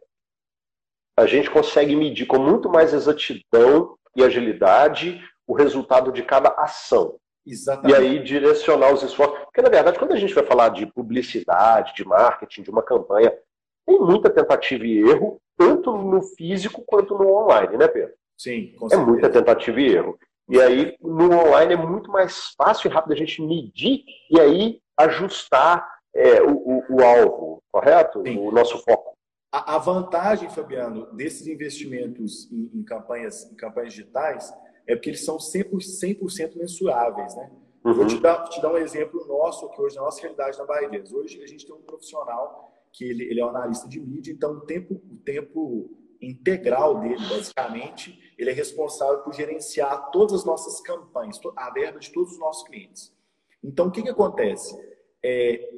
[1.18, 7.20] a gente consegue medir com muito mais exatidão e agilidade o resultado de cada ação.
[7.46, 7.92] Exatamente.
[7.92, 9.40] E aí direcionar os esforços.
[9.40, 13.34] Porque, na verdade, quando a gente vai falar de publicidade, de marketing, de uma campanha,
[13.86, 18.14] tem muita tentativa e erro, tanto no físico quanto no online, né, Pedro?
[18.38, 19.02] Sim, com certeza.
[19.02, 20.20] É muita tentativa e erro.
[20.50, 24.82] E aí, no online, é muito mais fácil e rápido a gente medir e aí
[24.96, 28.24] ajustar é, o, o, o, alvo, correto?
[28.26, 28.40] Sim.
[28.40, 29.16] O nosso foco.
[29.52, 34.54] A, a, vantagem, Fabiano, desses investimentos em, em, campanhas, em campanhas digitais
[34.88, 37.52] é porque eles são 100%, 100 mensuráveis, né?
[37.84, 37.94] Uhum.
[37.94, 41.04] Vou te dar, te dar um exemplo nosso aqui hoje, na nossa realidade na Bahia.
[41.14, 44.54] Hoje a gente tem um profissional que ele, ele é um analista de mídia, então
[44.54, 45.90] o tempo, o tempo
[46.22, 52.12] integral dele, basicamente, ele é responsável por gerenciar todas as nossas campanhas, a verba de
[52.12, 53.14] todos os nossos clientes.
[53.64, 54.78] Então, o que, que acontece?
[55.24, 55.70] É,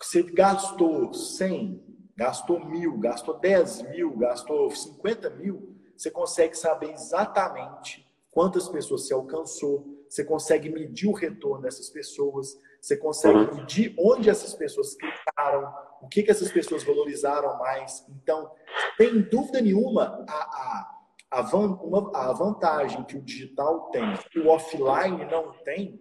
[0.00, 1.82] você gastou 100,
[2.16, 9.14] gastou mil, gastou 10 mil, gastou 50 mil, você consegue saber exatamente quantas pessoas você
[9.14, 13.54] alcançou, você consegue medir o retorno dessas pessoas, você consegue uhum.
[13.54, 18.06] medir onde essas pessoas clicaram, o que, que essas pessoas valorizaram mais.
[18.08, 18.50] Então,
[18.96, 24.38] sem dúvida nenhuma, a, a, a, van, uma, a vantagem que o digital tem, que
[24.38, 26.00] o offline não tem,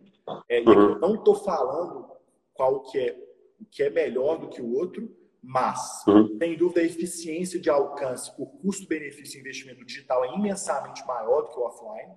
[0.50, 0.74] é, uhum.
[0.74, 2.10] eu não estou falando
[2.54, 3.18] qual que é,
[3.60, 5.10] o que é melhor do que o outro,
[5.42, 6.38] mas, uhum.
[6.38, 11.50] sem dúvida, a eficiência de alcance, o custo-benefício de investimento digital é imensamente maior do
[11.50, 12.14] que o offline.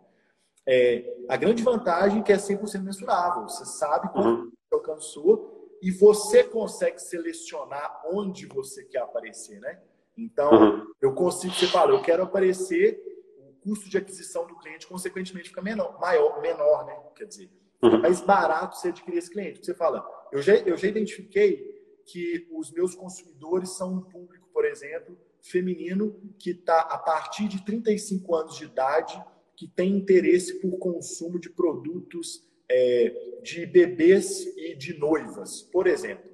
[0.67, 3.43] É, a grande vantagem é que é 100% mensurável.
[3.45, 4.53] Você sabe quanto uhum.
[4.73, 5.52] alcançou
[5.83, 9.83] e você consegue selecionar onde você quer aparecer, né?
[10.17, 10.93] Então, uhum.
[11.01, 13.03] eu consigo, você fala, eu quero aparecer,
[13.37, 16.97] o custo de aquisição do cliente, consequentemente, fica menor, maior, menor, né?
[17.17, 17.51] Quer dizer,
[17.83, 18.01] uhum.
[18.01, 19.67] mais barato você adquirir esse cliente.
[19.67, 21.73] Você fala, eu já, eu já identifiquei
[22.07, 27.65] que os meus consumidores são um público, por exemplo, feminino, que está a partir de
[27.65, 29.21] 35 anos de idade,
[29.57, 36.31] que tem interesse por consumo de produtos é, de bebês e de noivas, por exemplo.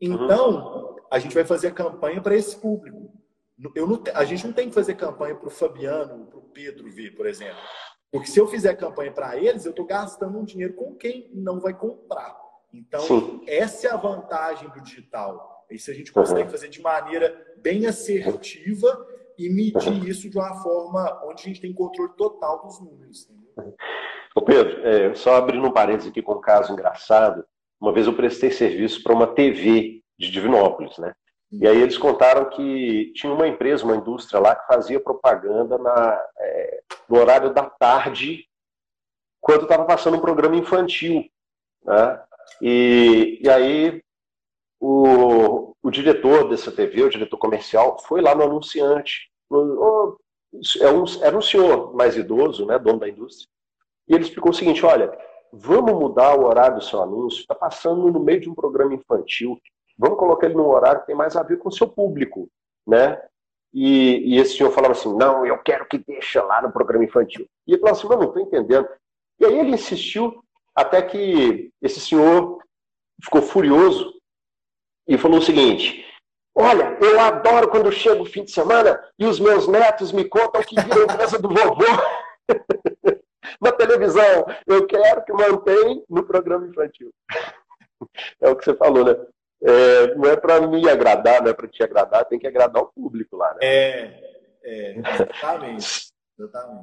[0.00, 3.12] Então, a gente vai fazer a campanha para esse público.
[3.74, 6.90] Eu não, a gente não tem que fazer campanha para o Fabiano, para o Pedro
[6.90, 7.60] ver, por exemplo.
[8.10, 11.60] Porque se eu fizer campanha para eles, eu estou gastando um dinheiro com quem não
[11.60, 12.36] vai comprar.
[12.72, 13.42] Então, Sim.
[13.46, 15.66] essa é a vantagem do digital.
[15.70, 16.50] Isso a gente consegue uhum.
[16.50, 19.06] fazer de maneira bem assertiva
[19.46, 23.28] e medir isso de uma forma onde a gente tem controle total dos números.
[24.34, 27.44] Ô Pedro, é, só abrindo um parênteses aqui com um caso engraçado.
[27.80, 31.12] Uma vez eu prestei serviço para uma TV de Divinópolis, né?
[31.50, 36.26] E aí eles contaram que tinha uma empresa, uma indústria lá que fazia propaganda na,
[36.38, 38.46] é, no horário da tarde,
[39.38, 41.28] quando estava passando um programa infantil.
[41.84, 42.22] Né?
[42.62, 44.02] E, e aí
[44.80, 49.31] o, o diretor dessa TV, o diretor comercial, foi lá no anunciante.
[50.80, 53.48] É era um senhor mais idoso, né, dono da indústria.
[54.08, 55.16] E ele explicou o seguinte: olha,
[55.52, 59.58] vamos mudar o horário do seu anúncio, está passando no meio de um programa infantil,
[59.96, 62.48] vamos colocar ele num horário que tem mais a ver com o seu público,
[62.86, 63.20] né?
[63.72, 67.46] E, e esse senhor falava assim: não, eu quero que deixe lá no programa infantil.
[67.66, 68.88] E ele falou assim: mas não estou entendendo.
[69.40, 70.42] E aí ele insistiu
[70.74, 72.58] até que esse senhor
[73.22, 74.12] ficou furioso
[75.08, 76.04] e falou o seguinte:
[76.54, 80.62] Olha, eu adoro quando chega o fim de semana e os meus netos me contam
[80.62, 81.84] que viram casa do vovô
[83.60, 84.46] na televisão.
[84.66, 87.10] Eu quero que mantenha no programa infantil.
[88.40, 89.16] É o que você falou, né?
[89.64, 92.92] É, não é para me agradar, não é para te agradar, tem que agradar o
[92.92, 93.60] público lá, né?
[93.62, 94.20] É,
[94.64, 96.12] é exatamente.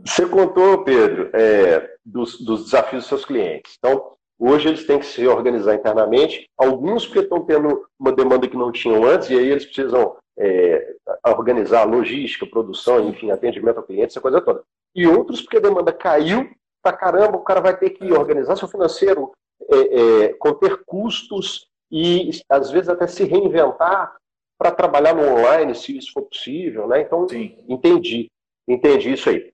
[0.05, 3.75] Você contou, Pedro, é, dos, dos, desafios dos seus clientes.
[3.77, 6.49] Então, hoje eles têm que se organizar internamente.
[6.57, 10.95] Alguns porque estão tendo uma demanda que não tinham antes, e aí eles precisam é,
[11.27, 14.63] organizar logística, produção, enfim, atendimento ao cliente, essa coisa toda.
[14.95, 16.49] E outros porque a demanda caiu,
[16.81, 19.31] pra caramba, o cara vai ter que organizar seu financeiro,
[19.69, 24.15] é, é, conter custos e, às vezes, até se reinventar
[24.57, 26.87] para trabalhar no online, se isso for possível.
[26.87, 27.01] Né?
[27.01, 27.57] Então, Sim.
[27.67, 28.29] entendi.
[28.67, 29.51] Entendi isso aí.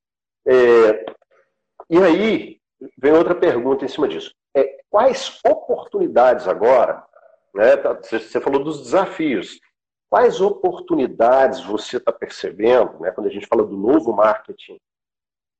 [0.47, 1.05] É,
[1.89, 2.57] e aí,
[2.97, 4.31] vem outra pergunta em cima disso.
[4.95, 7.05] Quais oportunidades agora,
[7.53, 9.59] né, tá, você falou dos desafios,
[10.09, 14.79] quais oportunidades você está percebendo, né, quando a gente fala do novo marketing,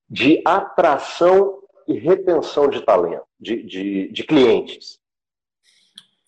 [0.09, 5.01] de atração e retenção de talento, de, de, de clientes?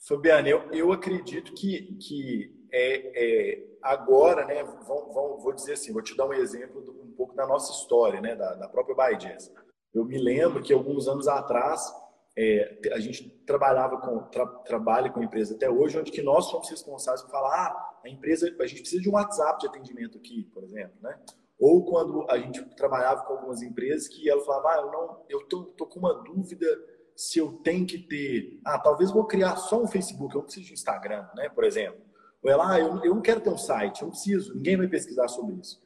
[0.05, 5.93] Fabiano, eu, eu acredito que, que é, é agora, né, vão, vão, vou dizer assim,
[5.93, 8.97] vou te dar um exemplo do, um pouco da nossa história, né, da, da própria
[8.97, 9.49] ByJazz.
[9.93, 11.89] Eu me lembro que alguns anos atrás
[12.37, 16.69] é, a gente trabalhava com tra, trabalha com empresa até hoje, onde que nós somos
[16.69, 20.43] responsáveis por falar, ah, a empresa, a gente precisa de um WhatsApp de atendimento aqui,
[20.53, 21.19] por exemplo, né?
[21.59, 25.47] Ou quando a gente trabalhava com algumas empresas que ela falava, ah, eu não, eu
[25.47, 26.67] tô, tô com uma dúvida
[27.15, 30.67] se eu tenho que ter, ah, talvez vou criar só um Facebook, eu não preciso
[30.67, 31.99] de Instagram, né, por exemplo.
[32.43, 34.87] Ou ela, ah, eu, eu não quero ter um site, eu não preciso, ninguém vai
[34.87, 35.81] pesquisar sobre isso.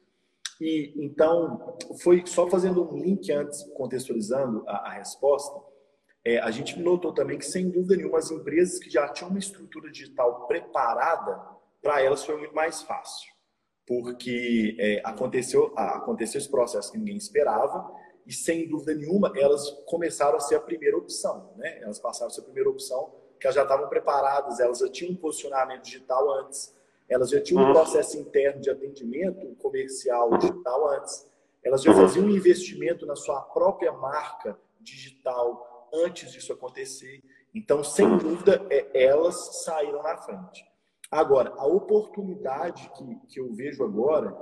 [0.59, 5.71] E então, foi só fazendo um link antes, contextualizando a, a resposta,
[6.23, 9.39] é, a gente notou também que, sem dúvida nenhuma, as empresas que já tinham uma
[9.39, 11.41] estrutura digital preparada,
[11.81, 13.31] para elas foi muito mais fácil.
[13.87, 17.91] Porque é, aconteceu, aconteceu esse processo que ninguém esperava,
[18.25, 21.53] e sem dúvida nenhuma, elas começaram a ser a primeira opção.
[21.57, 21.81] Né?
[21.81, 25.13] Elas passaram a ser a primeira opção que elas já estavam preparadas, elas já tinham
[25.13, 26.75] um posicionamento digital antes,
[27.09, 27.73] elas já tinham um uhum.
[27.73, 31.27] processo interno de atendimento comercial digital antes,
[31.63, 31.97] elas já uhum.
[32.01, 37.21] faziam um investimento na sua própria marca digital antes disso acontecer.
[37.53, 38.17] Então, sem uhum.
[38.17, 40.63] dúvida, é, elas saíram na frente.
[41.09, 44.33] Agora, a oportunidade que, que eu vejo agora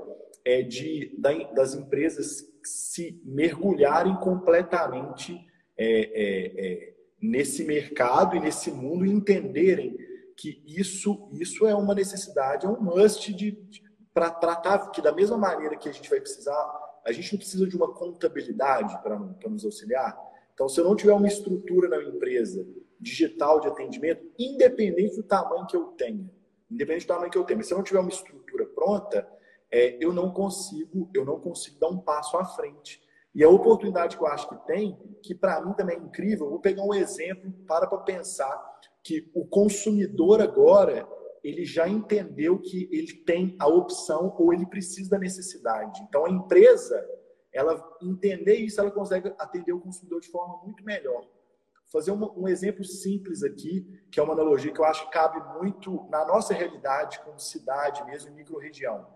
[0.46, 1.18] é de
[1.54, 5.40] das empresas se mergulharem completamente
[5.76, 9.98] é, é, é, nesse mercado e nesse mundo entenderem
[10.38, 13.84] que isso, isso é uma necessidade, é um must de, de
[14.14, 16.60] para tratar que da mesma maneira que a gente vai precisar,
[17.06, 19.18] a gente não precisa de uma contabilidade para
[19.50, 20.18] nos auxiliar.
[20.60, 22.67] Então, se eu não tiver uma estrutura na minha empresa
[23.00, 26.30] digital de atendimento, independente do tamanho que eu tenha,
[26.69, 29.26] independente do tamanho que eu tenha, mas se eu não tiver uma estrutura pronta,
[29.72, 33.02] é, eu não consigo, eu não consigo dar um passo à frente.
[33.34, 36.52] E a oportunidade que eu acho que tem, que para mim também é incrível, eu
[36.52, 41.08] vou pegar um exemplo para para pensar que o consumidor agora
[41.41, 46.02] ele já entendeu que ele tem a opção ou ele precisa da necessidade.
[46.04, 47.02] Então a empresa,
[47.54, 51.22] ela entender isso, ela consegue atender o consumidor de forma muito melhor.
[51.22, 55.12] Vou fazer um, um exemplo simples aqui, que é uma analogia que eu acho que
[55.12, 59.08] cabe muito na nossa realidade como cidade mesmo, micro-região.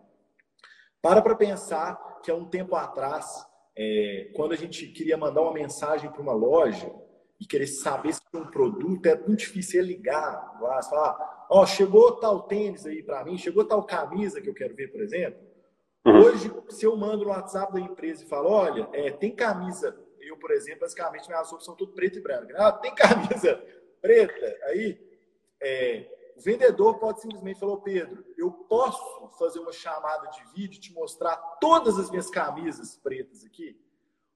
[1.02, 3.46] Para para pensar que há um tempo atrás,
[3.78, 6.92] é, quando a gente queria mandar uma mensagem para uma loja
[7.40, 12.20] e querer saber se um produto, é muito difícil ligar lá, falar, ó, oh, chegou
[12.20, 15.53] tal tênis aí para mim, chegou tal camisa que eu quero ver, por exemplo.
[16.06, 16.20] Uhum.
[16.20, 20.38] Hoje, se eu mando no WhatsApp da empresa e falo, olha, é, tem camisa, eu,
[20.38, 22.52] por exemplo, basicamente minhas roupas são tudo preto e branco.
[22.56, 23.62] Ah, tem camisa
[24.02, 25.00] preta, aí
[25.62, 30.94] é, o vendedor pode simplesmente falar, Pedro, eu posso fazer uma chamada de vídeo te
[30.94, 33.80] mostrar todas as minhas camisas pretas aqui?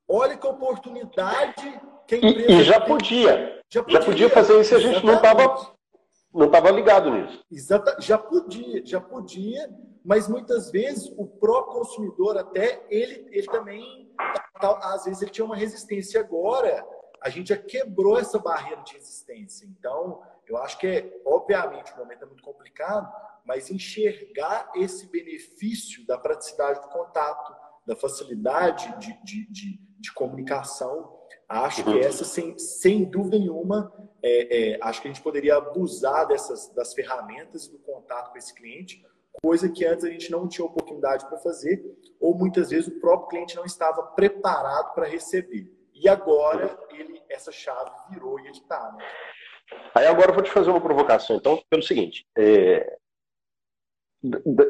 [0.08, 2.52] Olha que oportunidade que a empresa.
[2.52, 3.62] E, e já, podia.
[3.70, 4.00] já, podia.
[4.00, 4.30] já podia.
[4.30, 5.77] fazer isso e a gente não estava
[6.34, 7.44] não estava ligado nisso.
[7.52, 9.70] Exata, já podia, já podia,
[10.04, 14.08] mas muitas vezes o próprio consumidor até ele, ele também
[14.56, 16.86] às vezes ele tinha uma resistência agora
[17.22, 19.66] a gente já quebrou essa barreira de resistência.
[19.66, 23.12] Então, eu acho que é, obviamente, o momento é muito complicado,
[23.46, 31.17] mas enxergar esse benefício da praticidade do contato, da facilidade de, de, de, de comunicação,
[31.48, 36.28] acho que essa, sem, sem dúvida nenhuma, é, é, acho que a gente poderia abusar
[36.28, 39.06] dessas das ferramentas do contato com esse cliente,
[39.42, 41.84] coisa que antes a gente não tinha oportunidade para fazer,
[42.20, 45.72] ou muitas vezes o próprio cliente não estava preparado para receber.
[45.94, 48.92] E agora ele, essa chave virou e ele está.
[48.92, 49.06] Né?
[49.96, 52.26] Aí agora eu vou te fazer uma provocação, então, pelo seguinte.
[52.38, 52.98] É,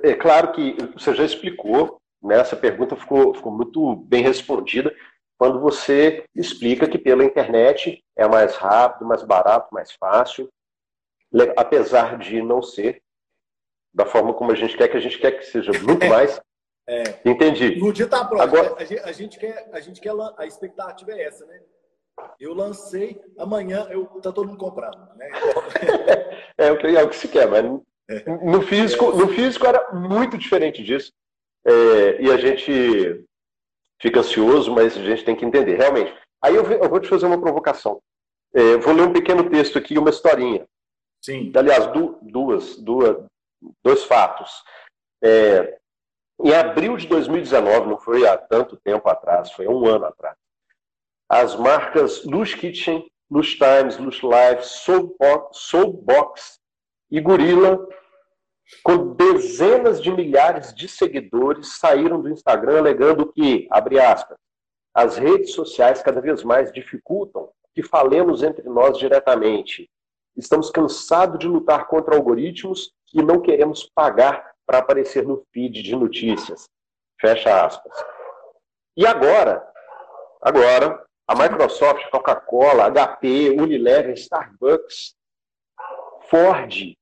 [0.03, 4.93] é claro que você já explicou, né, essa pergunta ficou, ficou muito bem respondida
[5.37, 10.49] quando você explica que pela internet é mais rápido, mais barato, mais fácil,
[11.55, 13.01] apesar de não ser
[13.93, 16.09] da forma como a gente quer, que a gente quer que seja muito é.
[16.09, 16.41] mais.
[16.87, 17.03] É.
[17.25, 17.75] Entendi.
[17.79, 18.41] No dia tá pronto.
[18.41, 18.75] Agora...
[18.77, 21.59] A, gente, a, gente, quer, a gente quer, a expectativa é essa, né?
[22.39, 24.97] Eu lancei, amanhã eu, tá todo mundo comprando.
[25.15, 25.29] Né?
[26.57, 27.63] é, o que, é o que se quer, mas
[28.09, 28.37] é.
[28.43, 29.15] no, físico, é.
[29.15, 31.11] no físico era muito diferente disso.
[31.65, 33.26] É, e a gente
[34.01, 35.77] fica ansioso, mas a gente tem que entender.
[35.77, 36.13] Realmente.
[36.41, 38.01] Aí eu, vou te fazer uma provocação.
[38.53, 40.65] É, vou ler um pequeno texto aqui, uma historinha.
[41.23, 41.51] Sim.
[41.55, 43.25] Aliás, du, duas, duas,
[43.83, 44.63] dois fatos.
[45.23, 45.77] É,
[46.43, 50.35] em abril de 2019, não foi há tanto tempo atrás, foi há um ano atrás,
[51.27, 56.59] as marcas Lush Kitchen, Lush Times, Lush Life, Soulbox, Soulbox
[57.09, 57.85] e Gorilla,
[58.83, 64.37] com dezenas de milhares de seguidores, saíram do Instagram alegando que, abre aspas,
[64.93, 69.89] as redes sociais cada vez mais dificultam que falemos entre nós diretamente.
[70.35, 75.95] Estamos cansados de lutar contra algoritmos e não queremos pagar para aparecer no feed de
[75.95, 76.65] notícias.
[77.21, 77.93] Fecha aspas.
[78.95, 79.63] E agora,
[80.41, 85.15] agora, a Microsoft, Coca-Cola, HP, Unilever, Starbucks,
[86.29, 86.97] Ford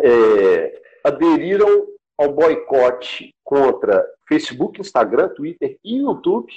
[0.00, 6.52] é, aderiram ao boicote contra Facebook, Instagram, Twitter e YouTube,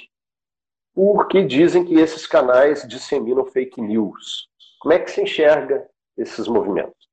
[0.94, 4.48] porque dizem que esses canais disseminam fake news.
[4.80, 7.08] Como é que se enxerga esses movimentos?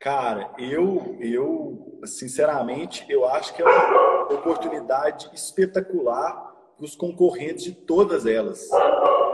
[0.00, 6.32] Cara, eu, eu sinceramente, eu acho que é uma oportunidade espetacular
[6.74, 8.66] para os concorrentes de todas elas.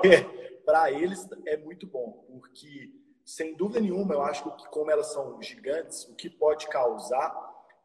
[0.05, 0.23] É,
[0.65, 2.93] para eles é muito bom, porque,
[3.27, 7.35] sem dúvida nenhuma, eu acho que como elas são gigantes, o que pode causar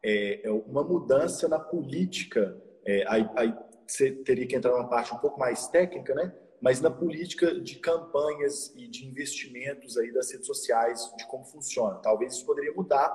[0.02, 2.56] é, é uma mudança na política.
[2.86, 3.54] É, aí, aí
[3.86, 6.32] você teria que entrar numa parte um pouco mais técnica, né?
[6.62, 11.96] mas na política de campanhas e de investimentos aí das redes sociais, de como funciona.
[11.96, 13.08] Talvez isso poderia mudar,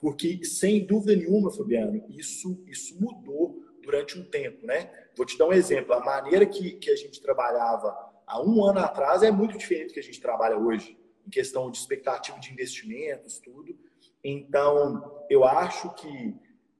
[0.00, 4.90] porque sem dúvida nenhuma, Fabiano, isso, isso mudou durante um tempo, né?
[5.14, 5.92] Vou te dar um exemplo.
[5.92, 7.94] A maneira que, que a gente trabalhava
[8.26, 11.70] há um ano atrás é muito diferente do que a gente trabalha hoje, em questão
[11.70, 13.76] de expectativa de investimentos, tudo.
[14.22, 16.34] Então, eu acho que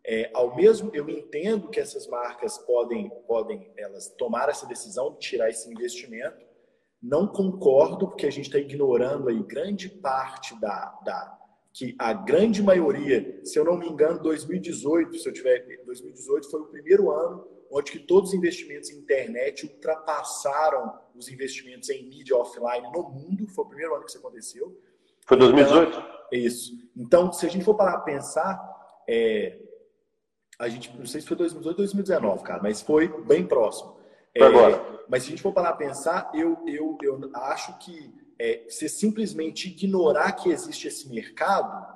[0.07, 5.19] é, ao mesmo, eu entendo que essas marcas podem, podem elas tomar essa decisão de
[5.19, 6.45] tirar esse investimento,
[7.03, 11.39] Não concordo, porque a gente está ignorando aí grande parte da, da.
[11.73, 15.67] que a grande maioria, se eu não me engano, 2018, se eu tiver.
[15.85, 21.89] 2018 foi o primeiro ano onde que todos os investimentos em internet ultrapassaram os investimentos
[21.91, 23.47] em mídia offline no mundo.
[23.49, 24.81] Foi o primeiro ano que isso aconteceu.
[25.27, 25.89] Foi 2018?
[25.89, 26.73] Então, isso.
[26.97, 29.59] Então, se a gente for parar para pensar, é,
[30.59, 33.97] a gente, não sei se foi 2018 ou 2019, cara, mas foi bem próximo.
[34.35, 34.95] É, agora.
[35.09, 38.89] Mas se a gente for parar para pensar, eu, eu, eu acho que é, você
[38.89, 41.87] simplesmente ignorar que existe esse mercado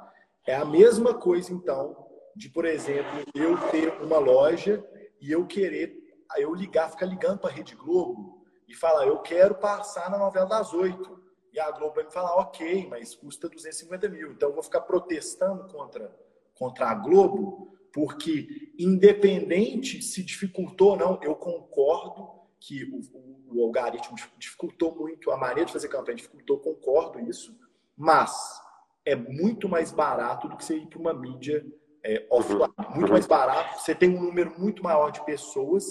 [0.47, 4.85] é a mesma coisa, então, de, por exemplo, eu ter uma loja
[5.21, 5.97] e eu querer,
[6.37, 10.47] eu ligar, ficar ligando para a Rede Globo e falar, eu quero passar na novela
[10.47, 11.23] das oito.
[11.53, 14.33] E a Globo vai me falar, ok, mas custa 250 mil.
[14.33, 16.15] Então eu vou ficar protestando contra,
[16.55, 23.65] contra a Globo, porque independente se dificultou ou não, eu concordo que o, o, o
[23.65, 27.57] algoritmo dificultou muito, a maneira de fazer campanha dificultou, concordo isso,
[27.97, 28.61] mas
[29.05, 31.65] é muito mais barato do que você ir para uma mídia
[32.05, 32.73] é, offline.
[32.95, 35.85] Muito mais barato, você tem um número muito maior de pessoas.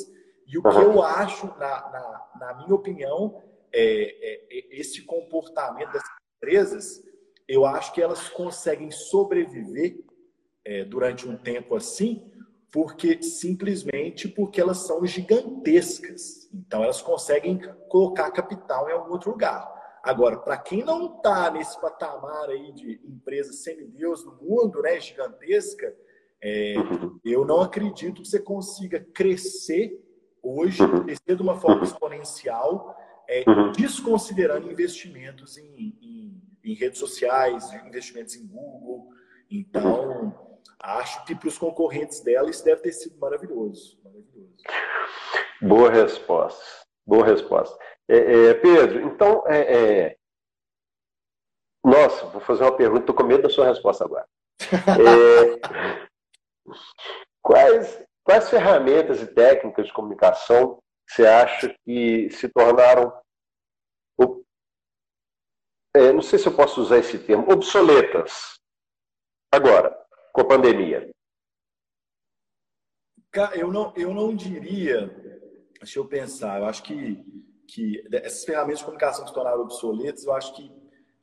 [0.47, 3.41] E o que eu acho, na, na, na minha opinião,
[3.73, 6.03] é, é, é, esse comportamento das
[6.37, 7.03] empresas,
[7.47, 9.99] eu acho que elas conseguem sobreviver
[10.65, 12.31] é, durante um tempo assim,
[12.71, 16.49] porque simplesmente porque elas são gigantescas.
[16.53, 19.76] Então elas conseguem colocar capital em algum outro lugar.
[20.07, 25.93] Agora, para quem não está nesse patamar aí de empresa semideus no mundo, né, gigantesca,
[26.41, 26.75] é,
[27.25, 30.01] eu não acredito que você consiga crescer
[30.41, 32.95] hoje, crescer de uma forma exponencial,
[33.27, 33.43] é,
[33.75, 39.09] desconsiderando investimentos em, em, em, redes sociais, investimentos em Google.
[39.51, 40.33] Então,
[40.79, 43.99] acho que para os concorrentes dela isso deve ter sido maravilhoso.
[44.01, 44.63] maravilhoso.
[45.61, 46.63] Boa resposta.
[47.05, 47.77] Boa resposta.
[48.09, 50.17] É, é, Pedro, então, é, é,
[51.83, 54.27] nossa, vou fazer uma pergunta, estou com medo da sua resposta agora.
[54.99, 56.77] É,
[57.41, 60.79] quais, quais ferramentas e técnicas de comunicação
[61.09, 63.13] você acha que se tornaram,
[65.95, 68.59] é, não sei se eu posso usar esse termo, obsoletas
[69.53, 69.97] agora,
[70.33, 71.09] com a pandemia?
[73.53, 75.07] Eu não, eu não diria,
[75.79, 77.23] deixa eu pensar, eu acho que
[77.67, 80.71] que essas ferramentas de comunicação que se tornaram obsoletas, eu acho que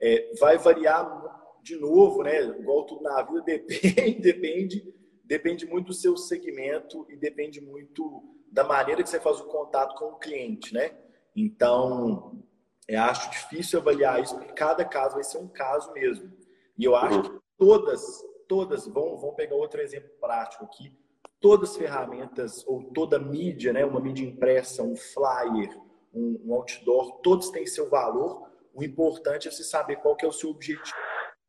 [0.01, 2.43] é, vai variar de novo, né?
[2.43, 8.23] Igual tudo na vida, depende, depende, depende muito do seu segmento e depende muito
[8.53, 10.93] da maneira que você faz o contato com o cliente, né?
[11.35, 12.45] Então,
[12.87, 16.31] eu acho difícil avaliar isso, porque cada caso vai ser um caso mesmo.
[16.79, 20.93] E eu acho que todas, todas, vamos, vamos pegar outro exemplo prático aqui,
[21.41, 23.85] todas as ferramentas ou toda mídia, né?
[23.85, 25.77] Uma mídia impressa, um flyer,
[26.15, 28.51] um, um outdoor, todos têm seu valor.
[28.73, 30.97] O importante é você saber qual que é o seu objetivo.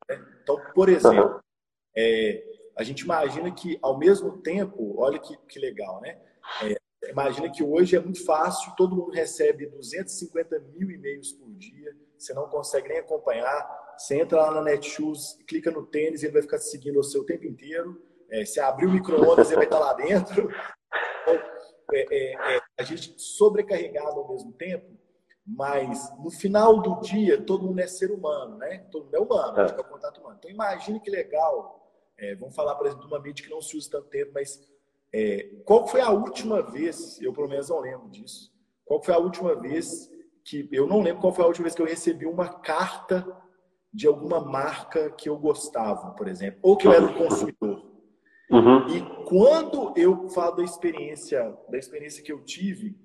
[0.08, 0.24] Né?
[0.42, 1.40] Então, por exemplo,
[1.96, 2.44] é,
[2.76, 6.20] a gente imagina que, ao mesmo tempo, olha que, que legal, né?
[6.62, 11.96] É, imagina que hoje é muito fácil, todo mundo recebe 250 mil e-mails por dia,
[12.18, 13.86] você não consegue nem acompanhar.
[13.96, 17.46] Você entra lá na Netshoes, clica no tênis, ele vai ficar seguindo o seu tempo
[17.46, 18.02] inteiro.
[18.30, 20.48] É, você abrir o micro-ondas, ele vai estar lá dentro.
[21.28, 21.42] Então,
[21.92, 24.86] é, é, é, a gente sobrecarregado ao mesmo tempo,
[25.46, 28.78] mas no final do dia todo mundo é ser humano, né?
[28.90, 29.80] Todo mundo é humano, é.
[29.80, 30.36] o contato humano.
[30.38, 31.82] Então imagine que legal.
[32.18, 34.60] É, vamos falar, por exemplo, de uma mídia que não se usa tanto tempo, mas
[35.12, 38.52] é, qual foi a última vez, eu pelo menos não lembro disso,
[38.84, 40.10] qual foi a última vez
[40.44, 43.26] que, eu não lembro qual foi a última vez que eu recebi uma carta
[43.92, 47.65] de alguma marca que eu gostava, por exemplo, ou que eu era um consumidor.
[48.56, 48.88] Uhum.
[48.88, 52.98] E quando eu falo da experiência, da experiência que eu tive,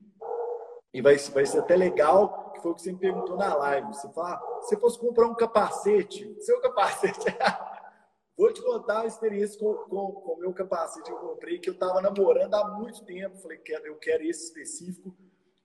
[0.93, 3.87] e vai, vai ser até legal, que foi o que você me perguntou na live.
[3.87, 7.19] Você fala, ah, se fosse comprar um capacete, seu capacete.
[8.37, 12.01] Vou te contar a experiência com o meu capacete que eu comprei, que eu estava
[12.01, 13.37] namorando há muito tempo.
[13.37, 15.15] Falei, eu quero esse específico.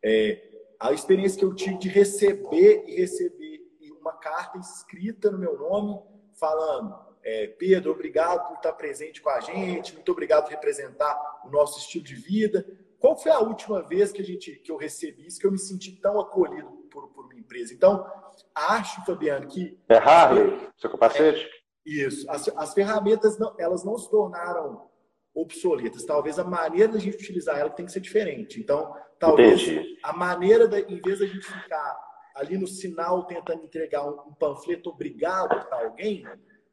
[0.05, 3.61] É, a experiência que eu tive de receber e receber
[4.01, 6.01] uma carta escrita no meu nome,
[6.39, 11.51] falando é, Pedro, obrigado por estar presente com a gente, muito obrigado por representar o
[11.51, 12.65] nosso estilo de vida.
[13.01, 15.59] Qual foi a última vez que, a gente, que eu recebi isso, que eu me
[15.59, 17.75] senti tão acolhido por, por uma empresa?
[17.75, 18.07] Então,
[18.55, 19.77] acho, Fabiano, que...
[19.89, 21.45] É raro, seu capacete?
[21.45, 21.51] É,
[21.85, 22.31] isso.
[22.31, 24.89] As, as ferramentas, não, elas não se tornaram
[25.35, 26.05] obsoletas.
[26.05, 28.61] Talvez a maneira da gente utilizar ela tem que ser diferente.
[28.61, 29.99] Então, talvez Entendi.
[30.01, 32.07] a maneira, da, em vez da gente ficar
[32.37, 36.25] ali no sinal tentando entregar um, um panfleto obrigado para alguém,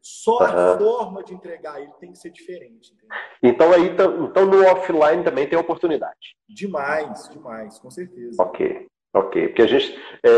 [0.03, 0.45] só uhum.
[0.45, 2.93] a forma de entregar ele tem que ser diferente.
[2.93, 3.17] Entendeu?
[3.41, 6.35] Então aí então no offline também tem oportunidade.
[6.49, 8.41] Demais, demais, com certeza.
[8.41, 8.85] Ok.
[9.15, 10.29] Ok, porque a gente é,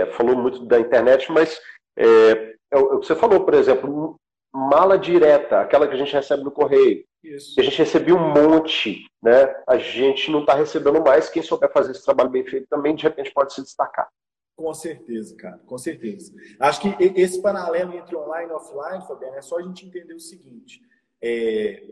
[0.00, 1.60] é, falou muito da internet, mas
[1.96, 4.16] é, é o que você falou, por exemplo,
[4.52, 7.04] mala direta, aquela que a gente recebe no correio.
[7.22, 7.58] Isso.
[7.58, 9.54] A gente recebia um monte, né?
[9.66, 11.28] A gente não está recebendo mais.
[11.28, 14.08] Quem souber fazer esse trabalho bem feito também, de repente, pode se destacar.
[14.56, 16.32] Com certeza, cara, com certeza.
[16.58, 20.20] Acho que esse paralelo entre online e offline, Fabiano, é só a gente entender o
[20.20, 20.80] seguinte:
[21.22, 21.82] é,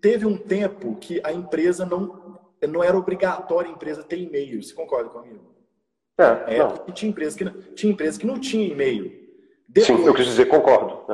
[0.00, 4.62] teve um tempo que a empresa não, não era obrigatória a empresa ter e-mail.
[4.62, 5.54] Você concorda comigo?
[6.18, 9.26] É, é tinha empresa que não, tinha empresa que não tinha e-mail.
[9.68, 11.04] Depois, Sim, eu quis dizer, concordo.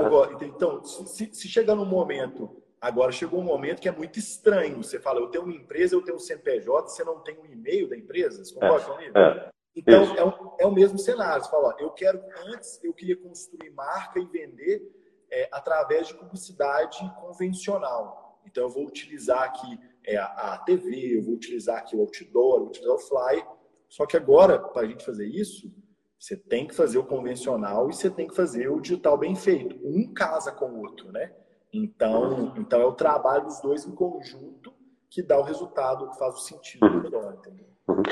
[0.42, 4.76] Então, se, se chega num momento, agora chegou um momento que é muito estranho.
[4.76, 7.88] Você fala, eu tenho uma empresa, eu tenho um CNPJ, você não tem um e-mail
[7.88, 8.44] da empresa?
[8.44, 9.18] Você concorda é, comigo?
[9.18, 9.51] É.
[9.74, 11.42] Então, é o, é o, mesmo cenário.
[11.42, 14.82] Você fala, ó, eu quero, antes eu queria construir marca e vender
[15.30, 18.40] é, através de publicidade convencional.
[18.46, 22.56] Então, eu vou utilizar aqui é, a, a, TV, eu vou utilizar aqui o outdoor,
[22.56, 23.44] eu vou utilizar o fly.
[23.88, 25.72] Só que agora, para a gente fazer isso,
[26.18, 29.76] você tem que fazer o convencional e você tem que fazer o digital bem feito.
[29.82, 31.34] Um casa com o outro, né?
[31.72, 34.72] Então, então é o trabalho dos dois em conjunto
[35.08, 37.71] que dá o resultado, que faz o sentido melhor, entendeu?
[37.88, 38.02] Uhum.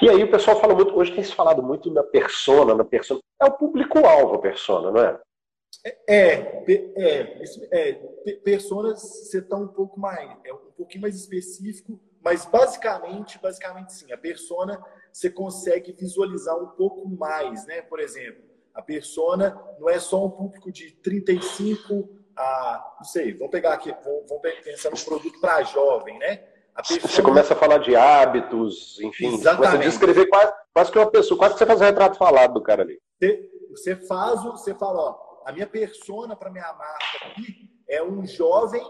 [0.00, 3.20] E aí o pessoal fala muito, hoje tem se falado muito na persona, na persona.
[3.40, 5.20] É o público-alvo a persona, não é?
[6.08, 12.44] É, é, é, personas você está um pouco mais, é um pouquinho mais específico, mas
[12.44, 17.82] basicamente, basicamente sim, a persona você consegue visualizar um pouco mais, né?
[17.82, 18.42] Por exemplo,
[18.74, 23.90] a persona não é só um público de 35 a, não sei, vamos pegar aqui,
[24.04, 26.44] vamos, vamos pensar no produto para jovem, né?
[26.84, 29.56] Você começa a falar de hábitos, enfim, Exatamente.
[29.56, 32.54] começa a descrever quase, quase que uma pessoa, quase que você faz um retrato falado
[32.54, 33.00] do cara ali.
[33.18, 38.26] Você, você faz, você fala, ó, a minha persona para minha marca aqui é um
[38.26, 38.82] jovem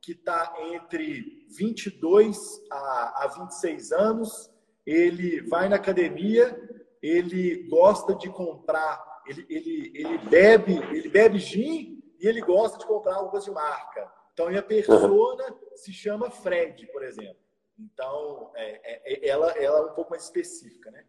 [0.00, 2.38] que está entre 22
[2.70, 4.50] a, a 26 anos,
[4.86, 6.56] ele vai na academia,
[7.02, 12.86] ele gosta de comprar, ele, ele, ele bebe, ele bebe gin e ele gosta de
[12.86, 14.15] comprar roupas de marca.
[14.36, 15.56] Então, minha persona uhum.
[15.76, 17.40] se chama Fred, por exemplo.
[17.78, 21.06] Então, é, é, é, ela, ela é um pouco mais específica, né?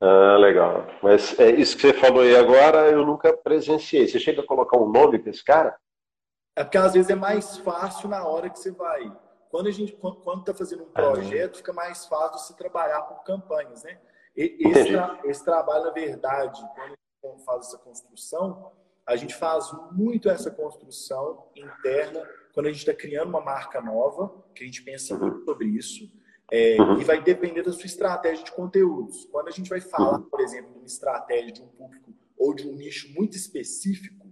[0.00, 0.86] Ah, legal.
[1.02, 4.08] Mas é, isso que você falou aí agora, eu nunca presenciei.
[4.08, 5.78] Você chega a colocar um nome para esse cara?
[6.56, 9.14] É porque às vezes é mais fácil na hora que você vai.
[9.50, 13.84] Quando a gente quando está fazendo um projeto, fica mais fácil se trabalhar por campanhas,
[13.84, 14.00] né?
[14.34, 14.92] E, esse,
[15.24, 16.94] esse, trabalho, na verdade, quando
[17.24, 18.72] a gente faz essa construção,
[19.04, 22.26] a gente faz muito essa construção interna
[22.56, 25.20] quando a gente está criando uma marca nova, que a gente pensa uhum.
[25.20, 26.10] muito sobre isso,
[26.50, 26.98] é, uhum.
[26.98, 29.26] e vai depender da sua estratégia de conteúdos.
[29.26, 30.22] Quando a gente vai falar, uhum.
[30.22, 34.26] por exemplo, de uma estratégia de um público ou de um nicho muito específico,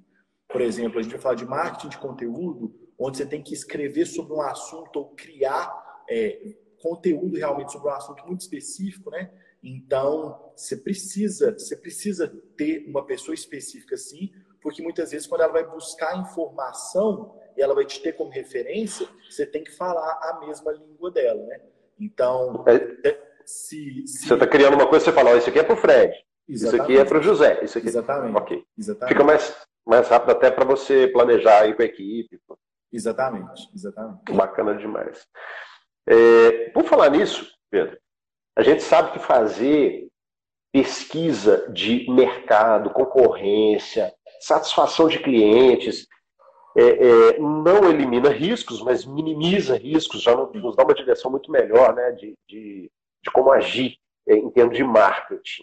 [0.49, 4.07] por exemplo, a gente vai falar de marketing de conteúdo, onde você tem que escrever
[4.07, 9.31] sobre um assunto ou criar é, conteúdo realmente sobre um assunto muito específico, né?
[9.63, 15.53] Então, você precisa, você precisa ter uma pessoa específica assim, porque muitas vezes quando ela
[15.53, 20.41] vai buscar informação, e ela vai te ter como referência, você tem que falar a
[20.47, 21.61] mesma língua dela, né?
[21.99, 24.27] Então, é, é se, se...
[24.27, 26.15] Você está criando uma coisa, você fala, oh, isso aqui é para o Fred,
[26.49, 26.55] Exatamente.
[26.55, 27.89] isso aqui é para o José, isso aqui...
[27.89, 28.37] Exatamente.
[28.37, 28.65] Ok.
[28.77, 29.13] Exatamente.
[29.13, 32.41] Fica mais, mais rápido até para você planejar aí com a equipe.
[32.93, 34.33] Exatamente, exatamente.
[34.33, 35.27] Bacana demais.
[36.07, 37.99] É, por falar nisso, Pedro,
[38.57, 40.09] a gente sabe que fazer
[40.73, 46.07] pesquisa de mercado, concorrência, satisfação de clientes,
[46.77, 51.95] é, é, não elimina riscos, mas minimiza riscos, já nos dá uma direção muito melhor
[51.95, 52.91] né, de, de,
[53.23, 53.97] de como agir
[54.27, 55.63] é, em termos de marketing.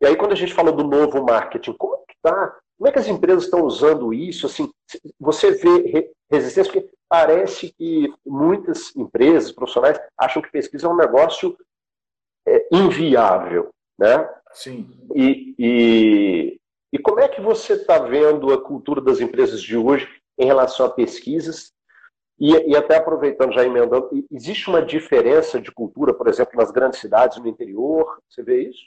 [0.00, 2.56] E aí, quando a gente fala do novo marketing, como é que está?
[2.78, 4.46] Como é que as empresas estão usando isso?
[4.46, 4.70] Assim,
[5.18, 11.56] você vê resistência, porque parece que muitas empresas, profissionais, acham que pesquisa é um negócio
[12.46, 13.70] é, inviável.
[13.98, 14.26] Né?
[14.52, 14.88] Sim.
[15.14, 16.60] E, e,
[16.92, 20.08] e como é que você está vendo a cultura das empresas de hoje
[20.40, 21.72] em relação a pesquisas.
[22.38, 26.98] E, e, até aproveitando, já emendando, existe uma diferença de cultura, por exemplo, nas grandes
[26.98, 28.18] cidades no interior?
[28.30, 28.80] Você vê isso?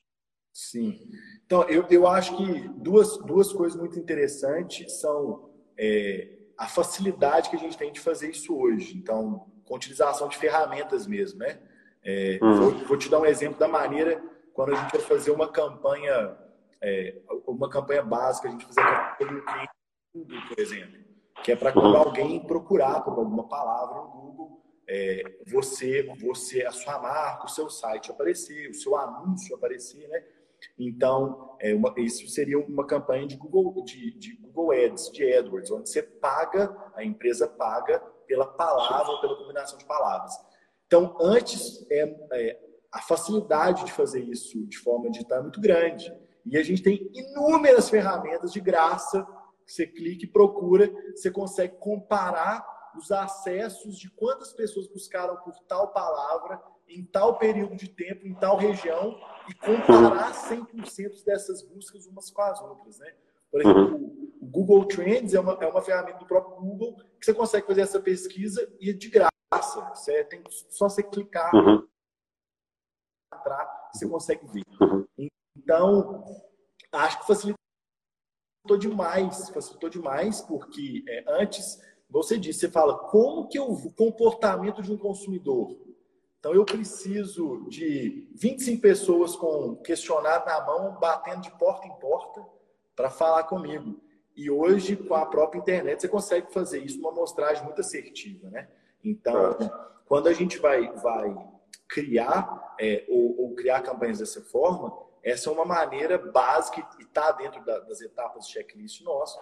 [0.52, 1.00] Sim.
[1.46, 7.56] Então, eu, eu acho que duas, duas coisas muito interessantes são é, a facilidade que
[7.56, 8.98] a gente tem de fazer isso hoje.
[8.98, 11.60] Então, com utilização de ferramentas mesmo, né?
[12.04, 12.56] É, uhum.
[12.56, 14.22] vou, vou, te dar um exemplo da maneira
[14.54, 16.36] quando a gente vai fazer uma campanha,
[16.82, 19.42] é, uma campanha básica, a gente fazer campanha
[20.16, 21.03] um cliente, por exemplo
[21.44, 21.98] que é para quando uhum.
[21.98, 27.70] alguém procurar por alguma palavra no Google, é, você, você, a sua marca, o seu
[27.70, 30.24] site aparecer, o seu anúncio aparecer, né?
[30.80, 35.72] Então, é uma, isso seria uma campanha de Google, de, de, Google Ads, de AdWords,
[35.72, 40.34] onde você paga, a empresa paga pela palavra, pela combinação de palavras.
[40.88, 42.60] Então, antes, é, é
[42.92, 46.14] a facilidade de fazer isso de forma digital é muito grande.
[46.46, 49.26] E a gente tem inúmeras ferramentas de graça.
[49.66, 52.66] Você clica e procura, você consegue comparar
[52.98, 58.34] os acessos de quantas pessoas buscaram por tal palavra em tal período de tempo, em
[58.36, 63.00] tal região, e comparar 100% dessas buscas umas com as outras.
[63.00, 63.14] Né?
[63.52, 63.96] Por exemplo,
[64.42, 67.82] o Google Trends é uma, é uma ferramenta do próprio Google que você consegue fazer
[67.82, 69.32] essa pesquisa e é de graça.
[69.96, 71.88] Você tem só você clicar, uhum.
[73.34, 74.64] entrar, você consegue ver.
[74.82, 75.06] Uhum.
[75.56, 76.24] Então,
[76.92, 77.28] acho que
[78.64, 83.94] facilitou demais, facilitou demais, porque é, antes, você disse, você fala, como que eu, o
[83.94, 85.78] comportamento de um consumidor?
[86.40, 92.46] Então, eu preciso de 25 pessoas com questionário na mão, batendo de porta em porta
[92.96, 94.00] para falar comigo.
[94.36, 98.68] E hoje, com a própria internet, você consegue fazer isso numa amostragem muito assertiva, né?
[99.04, 99.58] Então,
[100.06, 101.36] quando a gente vai, vai
[101.88, 104.92] criar é, ou, ou, criar campanhas dessa forma,
[105.24, 109.40] essa é uma maneira básica e está dentro da, das etapas do checklist nosso,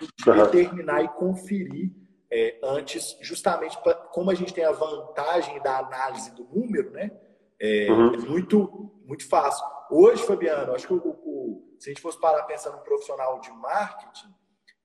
[0.00, 1.90] de determinar e conferir
[2.30, 7.10] é, antes, justamente pra, como a gente tem a vantagem da análise do número, né?
[7.60, 8.14] É, uhum.
[8.14, 9.64] é muito, muito fácil.
[9.90, 13.50] Hoje, Fabiano, acho que o, o, se a gente fosse parar pensando no profissional de
[13.52, 14.34] marketing,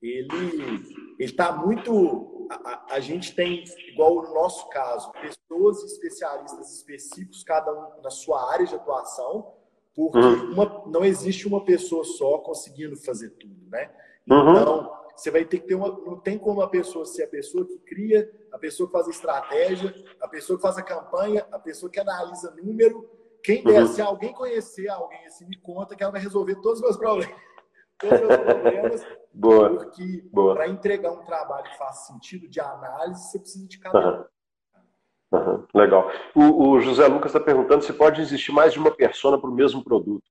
[0.01, 0.83] ele
[1.19, 2.47] está muito.
[2.49, 8.51] A, a, gente tem, igual no nosso caso, pessoas especialistas específicos, cada um na sua
[8.51, 9.53] área de atuação,
[9.95, 10.53] porque uhum.
[10.53, 13.91] uma, não existe uma pessoa só conseguindo fazer tudo, né?
[14.29, 14.51] Uhum.
[14.51, 15.89] Então, você vai ter que ter uma.
[15.89, 19.11] Não tem como a pessoa ser a pessoa que cria, a pessoa que faz a
[19.11, 23.07] estratégia, a pessoa que faz a campanha, a pessoa que analisa número.
[23.43, 23.87] Quem der, uhum.
[23.87, 27.35] se alguém conhecer alguém assim, me conta que ela vai resolver todos os meus problemas.
[27.99, 29.07] Todos os meus problemas.
[29.33, 29.69] Boa.
[29.69, 34.25] Porque para entregar um trabalho que faz sentido de análise, você precisa de cada um.
[35.33, 35.65] Uhum.
[35.73, 36.11] Legal.
[36.35, 39.53] O, o, José Lucas está perguntando se pode existir mais de uma persona para o
[39.53, 40.23] mesmo produto.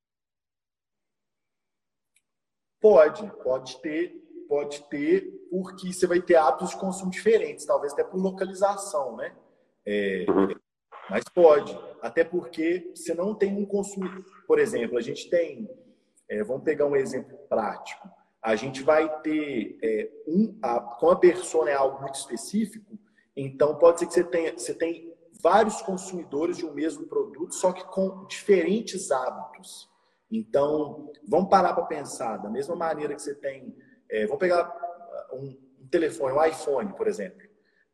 [2.79, 4.13] Pode, pode ter,
[4.47, 9.35] pode ter, porque você vai ter hábitos de consumo diferentes, talvez até por localização, né?
[9.85, 10.55] É, uhum.
[11.09, 14.23] Mas pode, até porque você não tem um consumo.
[14.47, 15.69] Por exemplo, a gente tem,
[16.29, 18.09] é, vamos pegar um exemplo prático.
[18.41, 22.97] A gente vai ter é, um, a, como a persona é algo muito específico,
[23.35, 27.71] então pode ser que você tenha, você tem vários consumidores de um mesmo produto, só
[27.71, 29.89] que com diferentes hábitos.
[30.31, 33.75] Então, vamos parar para pensar, da mesma maneira que você tem
[34.13, 34.71] é, vamos pegar
[35.31, 37.41] um, um, telefone, um iPhone, por exemplo.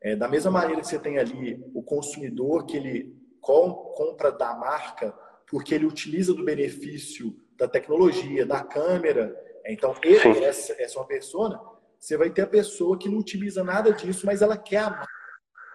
[0.02, 4.54] É, da mesma maneira que você tem ali o consumidor que ele com, compra da
[4.54, 5.14] marca
[5.46, 9.34] porque ele utiliza do benefício da tecnologia, da câmera.
[9.66, 11.80] Então, ele, essa, essa é uma pessoa.
[11.98, 15.19] Você vai ter a pessoa que não utiliza nada disso, mas ela quer a marca.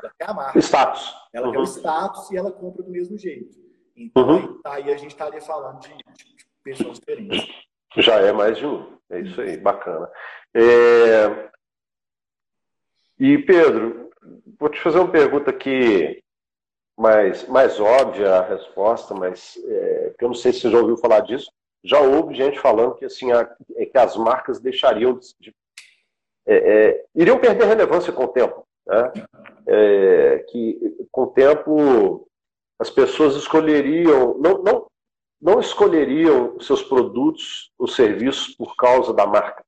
[0.05, 0.59] Ela quer a marca.
[0.59, 1.15] Status.
[1.33, 1.53] Ela uhum.
[1.53, 3.57] quer o status e ela compra do mesmo jeito.
[3.95, 4.61] Então, uhum.
[4.65, 7.47] aí, aí, a gente estaria falando de, de pessoas diferentes.
[7.97, 8.97] Já é mais de um.
[9.09, 10.09] É isso aí, bacana.
[10.53, 11.49] É...
[13.17, 14.09] E, Pedro,
[14.59, 16.21] vou te fazer uma pergunta aqui
[16.97, 21.21] mais, mais óbvia a resposta, mas é, eu não sei se você já ouviu falar
[21.21, 21.51] disso.
[21.83, 25.55] Já houve gente falando que, assim, a, é que as marcas deixariam de,
[26.47, 28.64] é, é, iriam perder relevância com o tempo.
[28.87, 29.11] Né?
[29.67, 32.27] É, que com o tempo
[32.79, 34.87] as pessoas escolheriam, não, não,
[35.41, 39.63] não escolheriam seus produtos ou serviços por causa da marca,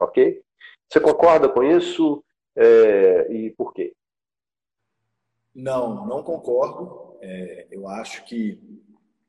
[0.00, 0.42] ok?
[0.88, 2.24] Você concorda com isso
[2.56, 3.94] é, e por quê?
[5.54, 7.16] Não, não concordo.
[7.20, 8.60] É, eu acho que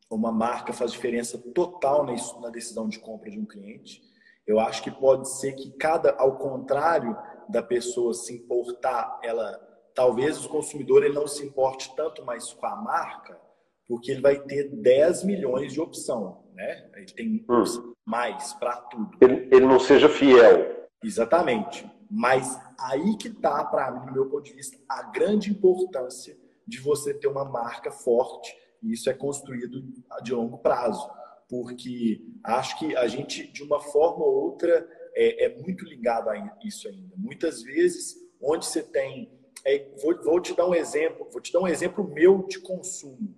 [0.09, 4.01] uma marca faz diferença total na decisão de compra de um cliente.
[4.45, 7.17] Eu acho que pode ser que cada, ao contrário
[7.49, 9.59] da pessoa se importar, ela
[9.95, 13.39] talvez o consumidor ele não se importe tanto mais com a marca,
[13.87, 16.89] porque ele vai ter 10 milhões de opção, né?
[16.95, 17.93] Ele tem hum.
[18.05, 19.17] mais para tudo.
[19.21, 20.87] Ele, ele, não seja fiel.
[21.03, 21.89] Exatamente.
[22.09, 26.37] Mas aí que está, para mim, do meu ponto de vista, a grande importância
[26.67, 28.55] de você ter uma marca forte.
[28.81, 29.81] E isso é construído
[30.23, 31.09] de longo prazo.
[31.47, 36.57] Porque acho que a gente, de uma forma ou outra, é, é muito ligado a
[36.63, 37.15] isso ainda.
[37.17, 39.31] Muitas vezes, onde você tem.
[39.63, 43.35] É, vou, vou te dar um exemplo, vou te dar um exemplo meu de consumo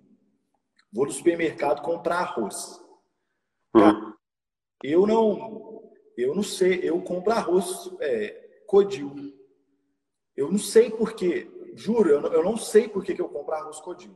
[0.92, 2.80] Vou no supermercado comprar arroz.
[3.74, 4.14] Hum.
[4.82, 9.14] Eu não, eu não sei, eu compro arroz é, codil.
[10.34, 13.80] Eu não sei porquê, juro, eu não, eu não sei por que eu compro arroz
[13.80, 14.14] codil.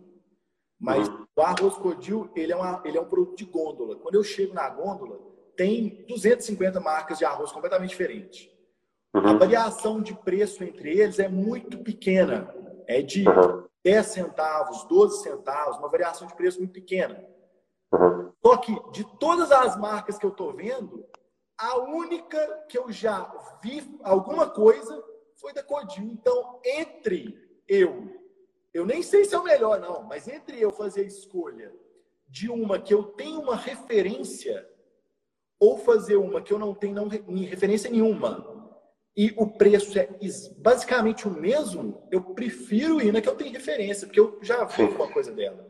[0.78, 1.26] Mas hum.
[1.36, 3.96] o arroz codil, ele é, uma, ele é um produto de gôndola.
[3.96, 5.20] Quando eu chego na gôndola,
[5.56, 8.48] tem 250 marcas de arroz completamente diferentes.
[9.14, 9.28] Uhum.
[9.28, 12.54] A variação de preço entre eles é muito pequena.
[12.86, 13.64] É de uhum.
[13.84, 17.24] 10 centavos, 12 centavos, uma variação de preço muito pequena.
[17.92, 18.32] Uhum.
[18.44, 21.04] Só que de todas as marcas que eu estou vendo,
[21.58, 23.30] a única que eu já
[23.62, 25.02] vi alguma coisa
[25.36, 26.04] foi da Codil.
[26.04, 28.08] Então, entre eu,
[28.72, 31.72] eu nem sei se é o melhor, não, mas entre eu fazer a escolha
[32.28, 34.66] de uma que eu tenho uma referência
[35.62, 38.44] ou fazer uma que eu não tenho não, referência nenhuma
[39.16, 40.08] e o preço é
[40.58, 44.82] basicamente o mesmo, eu prefiro ir na que eu tenho referência, porque eu já vi
[44.82, 45.64] uma coisa dela.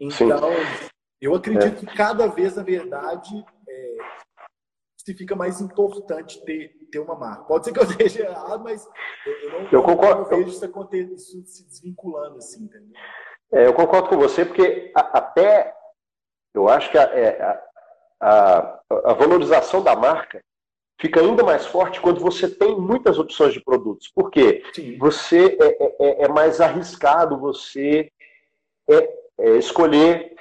[0.00, 0.88] Então, Sim.
[1.20, 1.86] eu acredito é.
[1.86, 3.96] que cada vez, na verdade, é,
[4.96, 7.44] se fica mais importante ter, ter uma marca.
[7.44, 8.84] Pode ser que eu esteja errado, mas
[9.24, 10.22] eu, não, eu concordo.
[10.22, 10.64] não vejo isso,
[11.14, 12.98] isso se desvinculando assim, entendeu?
[13.52, 15.72] É, eu concordo com você, porque até
[16.52, 17.65] eu acho que a, é, a,
[18.20, 20.40] a, a valorização da marca
[21.00, 24.08] fica ainda mais forte quando você tem muitas opções de produtos.
[24.08, 24.62] Por quê?
[24.72, 24.96] Sim.
[24.98, 28.10] Você é, é, é, é, mais arriscado você
[28.88, 30.34] é, é, escolher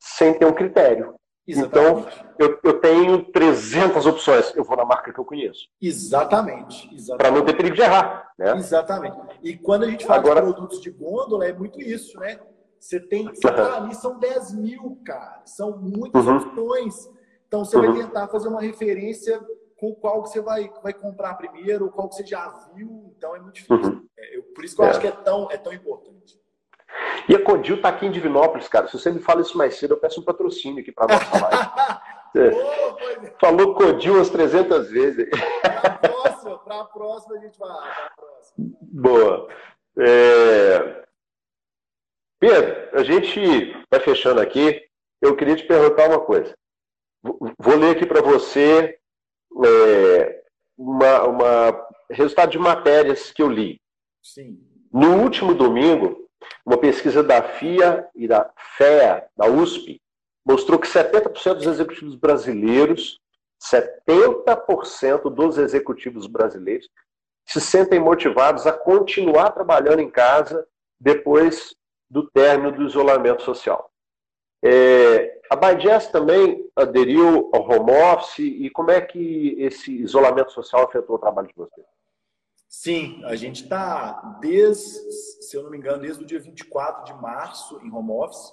[0.00, 1.14] sem ter um critério.
[1.46, 2.06] Exatamente.
[2.08, 5.68] Então, eu, eu, tenho 300 opções, eu vou na marca que eu conheço.
[5.80, 6.88] Exatamente.
[6.94, 7.18] Exatamente.
[7.18, 8.32] Para não ter perigo de errar.
[8.38, 8.56] Né?
[8.56, 9.16] Exatamente.
[9.42, 10.40] E quando a gente fala Agora...
[10.40, 12.38] de produtos de gôndola, é muito isso, né?
[12.82, 15.40] Você tem, você tá ali, são 10 mil, cara.
[15.44, 16.36] São muitas uhum.
[16.38, 17.08] opções.
[17.46, 17.94] Então, você uhum.
[17.94, 19.40] vai tentar fazer uma referência
[19.78, 23.14] com qual você vai, vai comprar primeiro, qual que você já viu.
[23.16, 23.76] Então, é muito difícil.
[23.76, 24.06] Uhum.
[24.18, 24.90] É, eu, por isso que eu é.
[24.90, 26.40] acho que é tão, é tão importante.
[27.28, 28.88] E a Codil está aqui em Divinópolis, cara.
[28.88, 32.02] Se você me fala isso mais cedo, eu peço um patrocínio aqui para nossa live.
[32.34, 33.30] É.
[33.38, 35.28] Falou Codil umas 300 vezes.
[35.60, 38.10] Para a próxima, próxima a gente vai lá.
[38.58, 39.48] Boa.
[39.98, 41.02] É...
[42.42, 44.82] Pedro, a gente vai fechando aqui.
[45.20, 46.52] Eu queria te perguntar uma coisa.
[47.22, 48.98] Vou ler aqui para você
[49.64, 50.42] é,
[50.76, 53.80] uma, uma resultado de matérias que eu li.
[54.20, 54.58] Sim.
[54.92, 56.28] No último domingo,
[56.66, 60.02] uma pesquisa da FIA e da FEA, da USP,
[60.44, 63.20] mostrou que 70% dos executivos brasileiros,
[63.72, 66.90] 70% dos executivos brasileiros
[67.46, 70.66] se sentem motivados a continuar trabalhando em casa
[71.00, 71.72] depois
[72.12, 73.90] do término do isolamento social.
[74.62, 80.84] É, a Baides também aderiu ao home office e como é que esse isolamento social
[80.84, 81.86] afetou o trabalho de vocês?
[82.68, 87.14] Sim, a gente está desde, se eu não me engano, desde o dia 24 de
[87.20, 88.52] março em home office.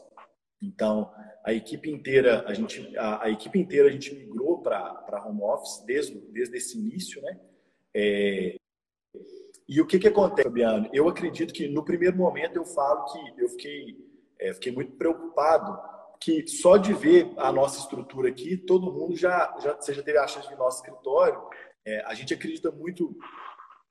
[0.62, 5.42] Então, a equipe inteira, a gente, a, a equipe inteira a gente migrou para home
[5.44, 7.40] office desde, desde esse início, né?
[7.94, 8.56] É,
[9.70, 10.90] e o que, que acontece, Fabiano?
[10.92, 13.98] Eu acredito que no primeiro momento eu falo que eu fiquei,
[14.40, 15.80] é, fiquei muito preocupado
[16.20, 20.18] que só de ver a nossa estrutura aqui, todo mundo já, já você já teve
[20.18, 21.40] a chance de nosso escritório.
[21.86, 23.16] É, a gente acredita muito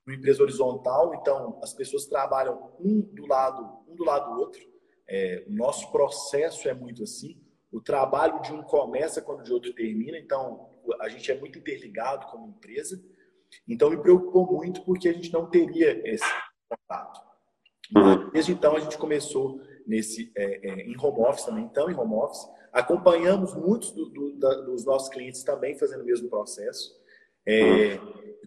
[0.05, 4.61] no empresa horizontal, então as pessoas trabalham um do lado, um do lado do outro.
[5.09, 7.41] É, o nosso processo é muito assim.
[7.71, 10.71] O trabalho de um começa quando o de outro termina, então
[11.01, 13.01] a gente é muito interligado como empresa.
[13.67, 16.25] Então me preocupou muito porque a gente não teria esse
[16.69, 17.21] contato.
[17.95, 18.31] Uhum.
[18.31, 22.15] Desde então a gente começou nesse é, é, em home office também, então em home
[22.15, 22.47] office.
[22.73, 26.95] Acompanhamos muitos do, do, da, dos nossos clientes também fazendo o mesmo processo.
[27.47, 27.99] É,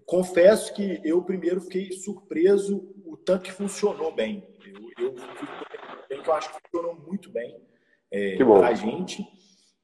[0.05, 4.47] confesso que eu primeiro fiquei surpreso o tanto que funcionou bem.
[4.99, 5.15] Eu, eu,
[6.09, 7.59] eu, eu acho que funcionou muito bem
[8.11, 9.25] é, para a gente.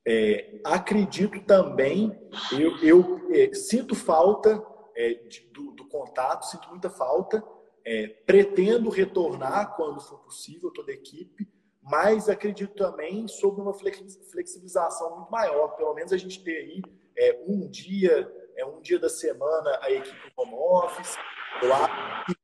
[0.07, 2.17] É, acredito também,
[2.53, 4.63] eu, eu é, sinto falta
[4.97, 7.43] é, de, do, do, contato, sinto muita falta,
[7.85, 11.47] é, pretendo retornar quando for possível, toda a equipe,
[11.83, 15.69] mas acredito também sobre uma flexibilização muito maior.
[15.77, 16.81] Pelo menos a gente ter aí
[17.15, 21.15] é, um dia, é um dia da semana a equipe home office.
[21.61, 22.35] Acho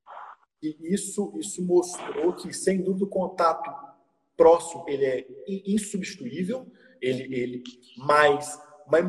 [0.61, 3.69] que isso, isso mostrou que, sem dúvida, o contato
[4.37, 6.65] próximo ele é insubstituível,
[7.01, 7.63] ele, ele
[7.97, 9.05] mas, mas,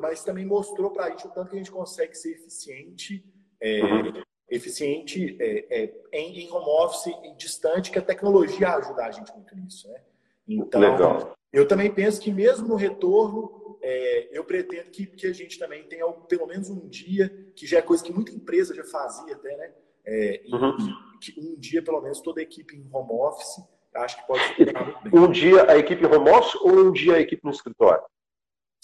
[0.00, 3.24] mas também mostrou para a gente o tanto que a gente consegue ser eficiente
[3.60, 9.04] é, uhum eficiente é, é, em, em, home office em distante, que a tecnologia ajuda
[9.04, 9.88] a gente muito nisso.
[9.88, 10.00] Né?
[10.48, 11.36] Então, Legal.
[11.52, 15.82] eu também penso que mesmo no retorno, é, eu pretendo que, que a gente também
[15.84, 19.56] tenha pelo menos um dia, que já é coisa que muita empresa já fazia até,
[19.56, 19.72] né?
[20.08, 20.76] É, uhum.
[21.20, 23.60] que um dia, pelo menos, toda a equipe em home office,
[23.92, 25.20] acho que pode funcionar muito bem.
[25.20, 28.04] Um dia a equipe home office ou um dia a equipe no escritório?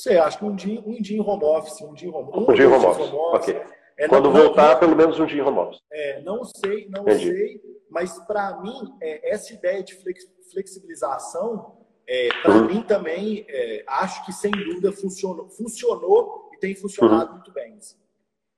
[0.02, 2.50] Sei, acho que um dia, um dia em home office, um dia em home, um,
[2.50, 3.06] um dia home office.
[3.06, 3.62] Home office okay.
[3.96, 5.80] É, Quando não, voltar, não, pelo menos um dia em home office.
[5.92, 7.30] É, não sei, não Entendi.
[7.30, 9.96] sei, mas para mim, é, essa ideia de
[10.50, 12.64] flexibilização, é, para uhum.
[12.64, 17.34] mim também, é, acho que sem dúvida funcionou, funcionou e tem funcionado uhum.
[17.34, 17.76] muito bem.
[17.76, 17.96] Assim.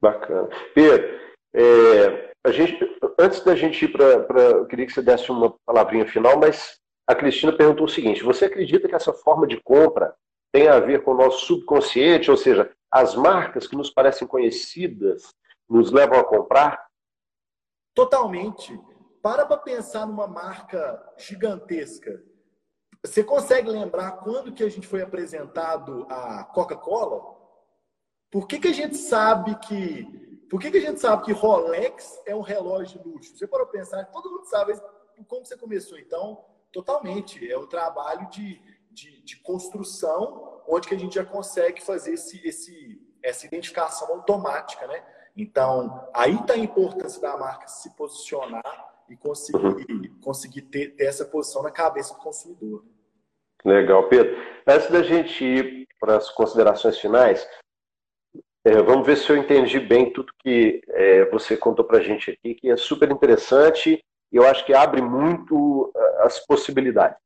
[0.01, 0.49] Bacana.
[0.75, 1.21] Pedro,
[1.53, 2.79] é, a gente,
[3.21, 4.41] antes da gente ir para.
[4.41, 8.47] Eu queria que você desse uma palavrinha final, mas a Cristina perguntou o seguinte: você
[8.47, 10.15] acredita que essa forma de compra
[10.55, 15.35] tem a ver com o nosso subconsciente, ou seja, as marcas que nos parecem conhecidas
[15.69, 16.87] nos levam a comprar?
[17.93, 18.81] Totalmente.
[19.21, 22.23] Para para pensar numa marca gigantesca.
[23.05, 27.37] Você consegue lembrar quando que a gente foi apresentado a Coca-Cola?
[28.31, 30.07] Por que, que a gente sabe que
[30.49, 33.37] por que, que a gente sabe que Rolex é um relógio de luxo?
[33.37, 34.81] Você pode pensar, todo mundo sabe
[35.27, 35.99] como você começou.
[35.99, 38.63] Então, totalmente, é um trabalho de,
[38.95, 44.87] de, de construção onde que a gente já consegue fazer esse, esse, essa identificação automática,
[44.87, 45.05] né?
[45.37, 48.63] Então, aí está a importância da marca se posicionar
[49.09, 52.85] e conseguir, conseguir ter, ter essa posição na cabeça do consumidor.
[53.65, 54.37] Legal, Pedro.
[54.67, 57.47] Antes da gente ir para as considerações finais,
[58.65, 62.31] é, vamos ver se eu entendi bem tudo que é, você contou para a gente
[62.31, 67.19] aqui, que é super interessante e eu acho que abre muito as possibilidades.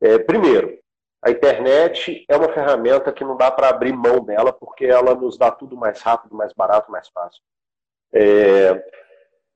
[0.00, 0.81] É, primeiro,
[1.22, 5.38] a internet é uma ferramenta que não dá para abrir mão dela, porque ela nos
[5.38, 7.40] dá tudo mais rápido, mais barato, mais fácil.
[8.12, 8.84] É,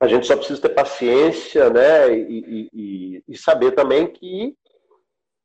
[0.01, 4.55] a gente só precisa ter paciência né, e, e, e saber também que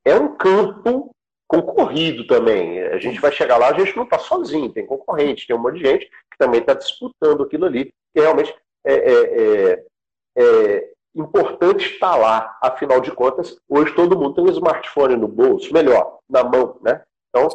[0.05, 1.15] é um campo
[1.47, 2.81] concorrido também.
[2.81, 5.79] A gente vai chegar lá, a gente não está sozinho, tem concorrente, tem um monte
[5.79, 8.55] de gente que também está disputando aquilo ali, que realmente
[8.85, 9.85] é, é, é,
[10.37, 12.57] é, importante estar lá.
[12.61, 17.03] Afinal de contas, hoje todo mundo tem um smartphone no bolso, melhor, na mão, né?
[17.29, 17.47] Então,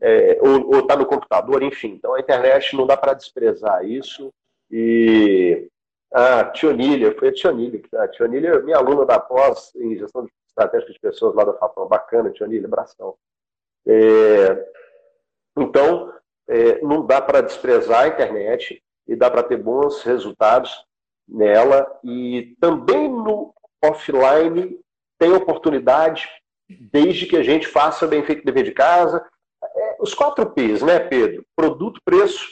[0.00, 1.88] é, ou está no computador, enfim.
[1.88, 4.32] Então a internet não dá para desprezar isso.
[4.70, 5.68] E
[6.12, 10.32] a Tionília, foi a Tionília, a Tionília é minha aluna da pós em gestão de
[10.48, 11.86] estratégica de pessoas lá da FAPAM.
[11.86, 13.14] Bacana, Tionília, abração.
[13.86, 14.68] É,
[15.56, 16.12] então,
[16.48, 20.84] é, não dá para desprezar a internet e dá para ter bons resultados
[21.28, 21.86] nela.
[22.02, 23.52] E também no
[23.84, 24.78] offline
[25.18, 26.28] tem oportunidade,
[26.68, 29.24] desde que a gente faça bem feito dever de casa.
[29.62, 31.44] É, os quatro P's, né, Pedro?
[31.56, 32.46] Produto, preço,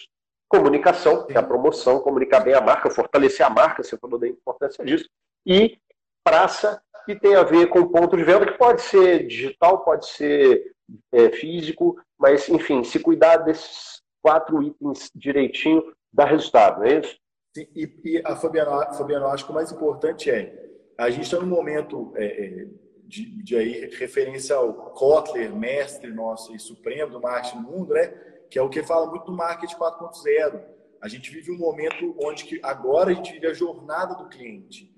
[0.49, 4.29] comunicação, que é a promoção, comunicar bem a marca, fortalecer a marca, você falou da
[4.29, 5.09] importância disso.
[5.45, 5.79] E
[6.24, 10.72] praça, que tem a ver com ponto de venda, que pode ser digital, pode ser
[11.12, 17.16] é, físico, mas, enfim, se cuidar desses quatro itens direitinho, dá resultado, não é isso?
[17.57, 21.41] Sim, e, e a Fabiana, Fabiana, acho que o mais importante é, a gente está
[21.41, 22.67] num momento é, é,
[23.05, 28.09] de, de aí, referência ao Kotler, mestre nosso e supremo do marketing no mundo, né?
[28.51, 30.61] que é o que fala muito do marketing 4.0.
[31.01, 34.95] A gente vive um momento onde que agora a gente vive a jornada do cliente.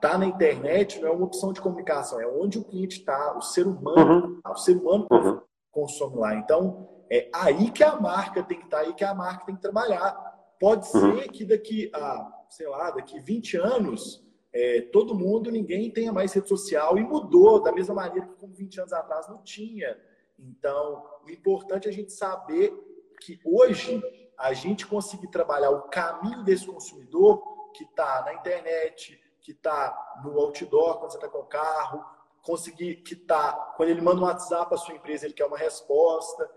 [0.00, 3.42] Tá na internet não é uma opção de comunicação, é onde o cliente está, o
[3.42, 4.50] ser humano, uhum.
[4.50, 5.40] o ser humano uhum.
[5.70, 6.34] consome lá.
[6.36, 9.54] Então, é aí que a marca tem que estar, tá, aí que a marca tem
[9.54, 10.31] que trabalhar.
[10.62, 11.16] Pode uhum.
[11.16, 16.32] ser que daqui a, sei lá, daqui 20 anos, é, todo mundo, ninguém tenha mais
[16.32, 20.00] rede social e mudou da mesma maneira que como 20 anos atrás não tinha.
[20.38, 22.72] Então, o importante é a gente saber
[23.20, 24.00] que hoje
[24.38, 27.42] a gente conseguir trabalhar o caminho desse consumidor
[27.72, 32.04] que está na internet, que está no outdoor quando você está com o carro,
[32.40, 36.48] conseguir que está quando ele manda um WhatsApp para sua empresa, ele quer uma resposta.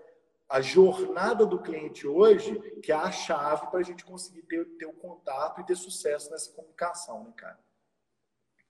[0.50, 4.86] A jornada do cliente hoje, que é a chave para a gente conseguir ter, ter
[4.86, 7.58] o contato e ter sucesso nessa comunicação, né, cara?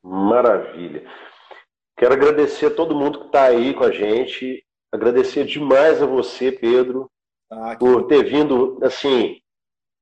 [0.01, 1.09] Maravilha.
[1.97, 4.65] Quero agradecer a todo mundo que está aí com a gente.
[4.91, 7.11] Agradecer demais a você, Pedro,
[7.51, 9.41] ah, por ter vindo, assim,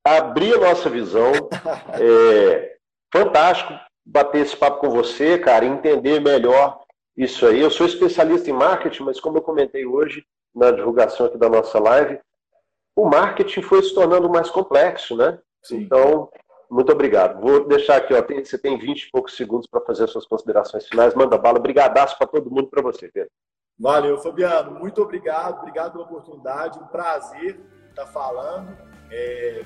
[0.06, 1.32] abrir a nossa visão.
[2.00, 2.78] é,
[3.12, 3.74] fantástico
[4.06, 6.84] bater esse papo com você, cara, entender melhor
[7.16, 7.60] isso aí.
[7.62, 11.80] Eu sou especialista em marketing, mas como eu comentei hoje na divulgação aqui da nossa
[11.80, 12.20] live,
[12.96, 15.40] o marketing foi se tornando mais complexo, né?
[15.62, 15.78] Sim.
[15.82, 16.30] Então,
[16.70, 17.40] muito obrigado.
[17.40, 20.26] Vou deixar aqui, ó, tem, você tem 20 e poucos segundos para fazer as suas
[20.26, 21.14] considerações finais.
[21.14, 21.60] Manda bala.
[21.60, 23.32] Brigadaço para todo mundo para você, Pedro.
[23.80, 24.80] Valeu, Fabiano.
[24.80, 25.60] Muito obrigado.
[25.60, 26.80] Obrigado pela oportunidade.
[26.80, 28.76] Um prazer estar falando.
[29.12, 29.64] É,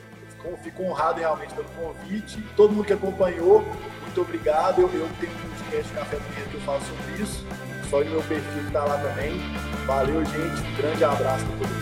[0.63, 2.41] fico honrado realmente pelo convite.
[2.55, 3.63] Todo mundo que acompanhou,
[4.17, 4.81] muito obrigado.
[4.81, 7.45] Eu, eu tenho um podcast Café Manhã que eu falo sobre isso.
[7.89, 9.39] Só o meu perfil que tá lá também.
[9.85, 10.63] Valeu, gente.
[10.75, 11.77] Grande abraço para todo mundo.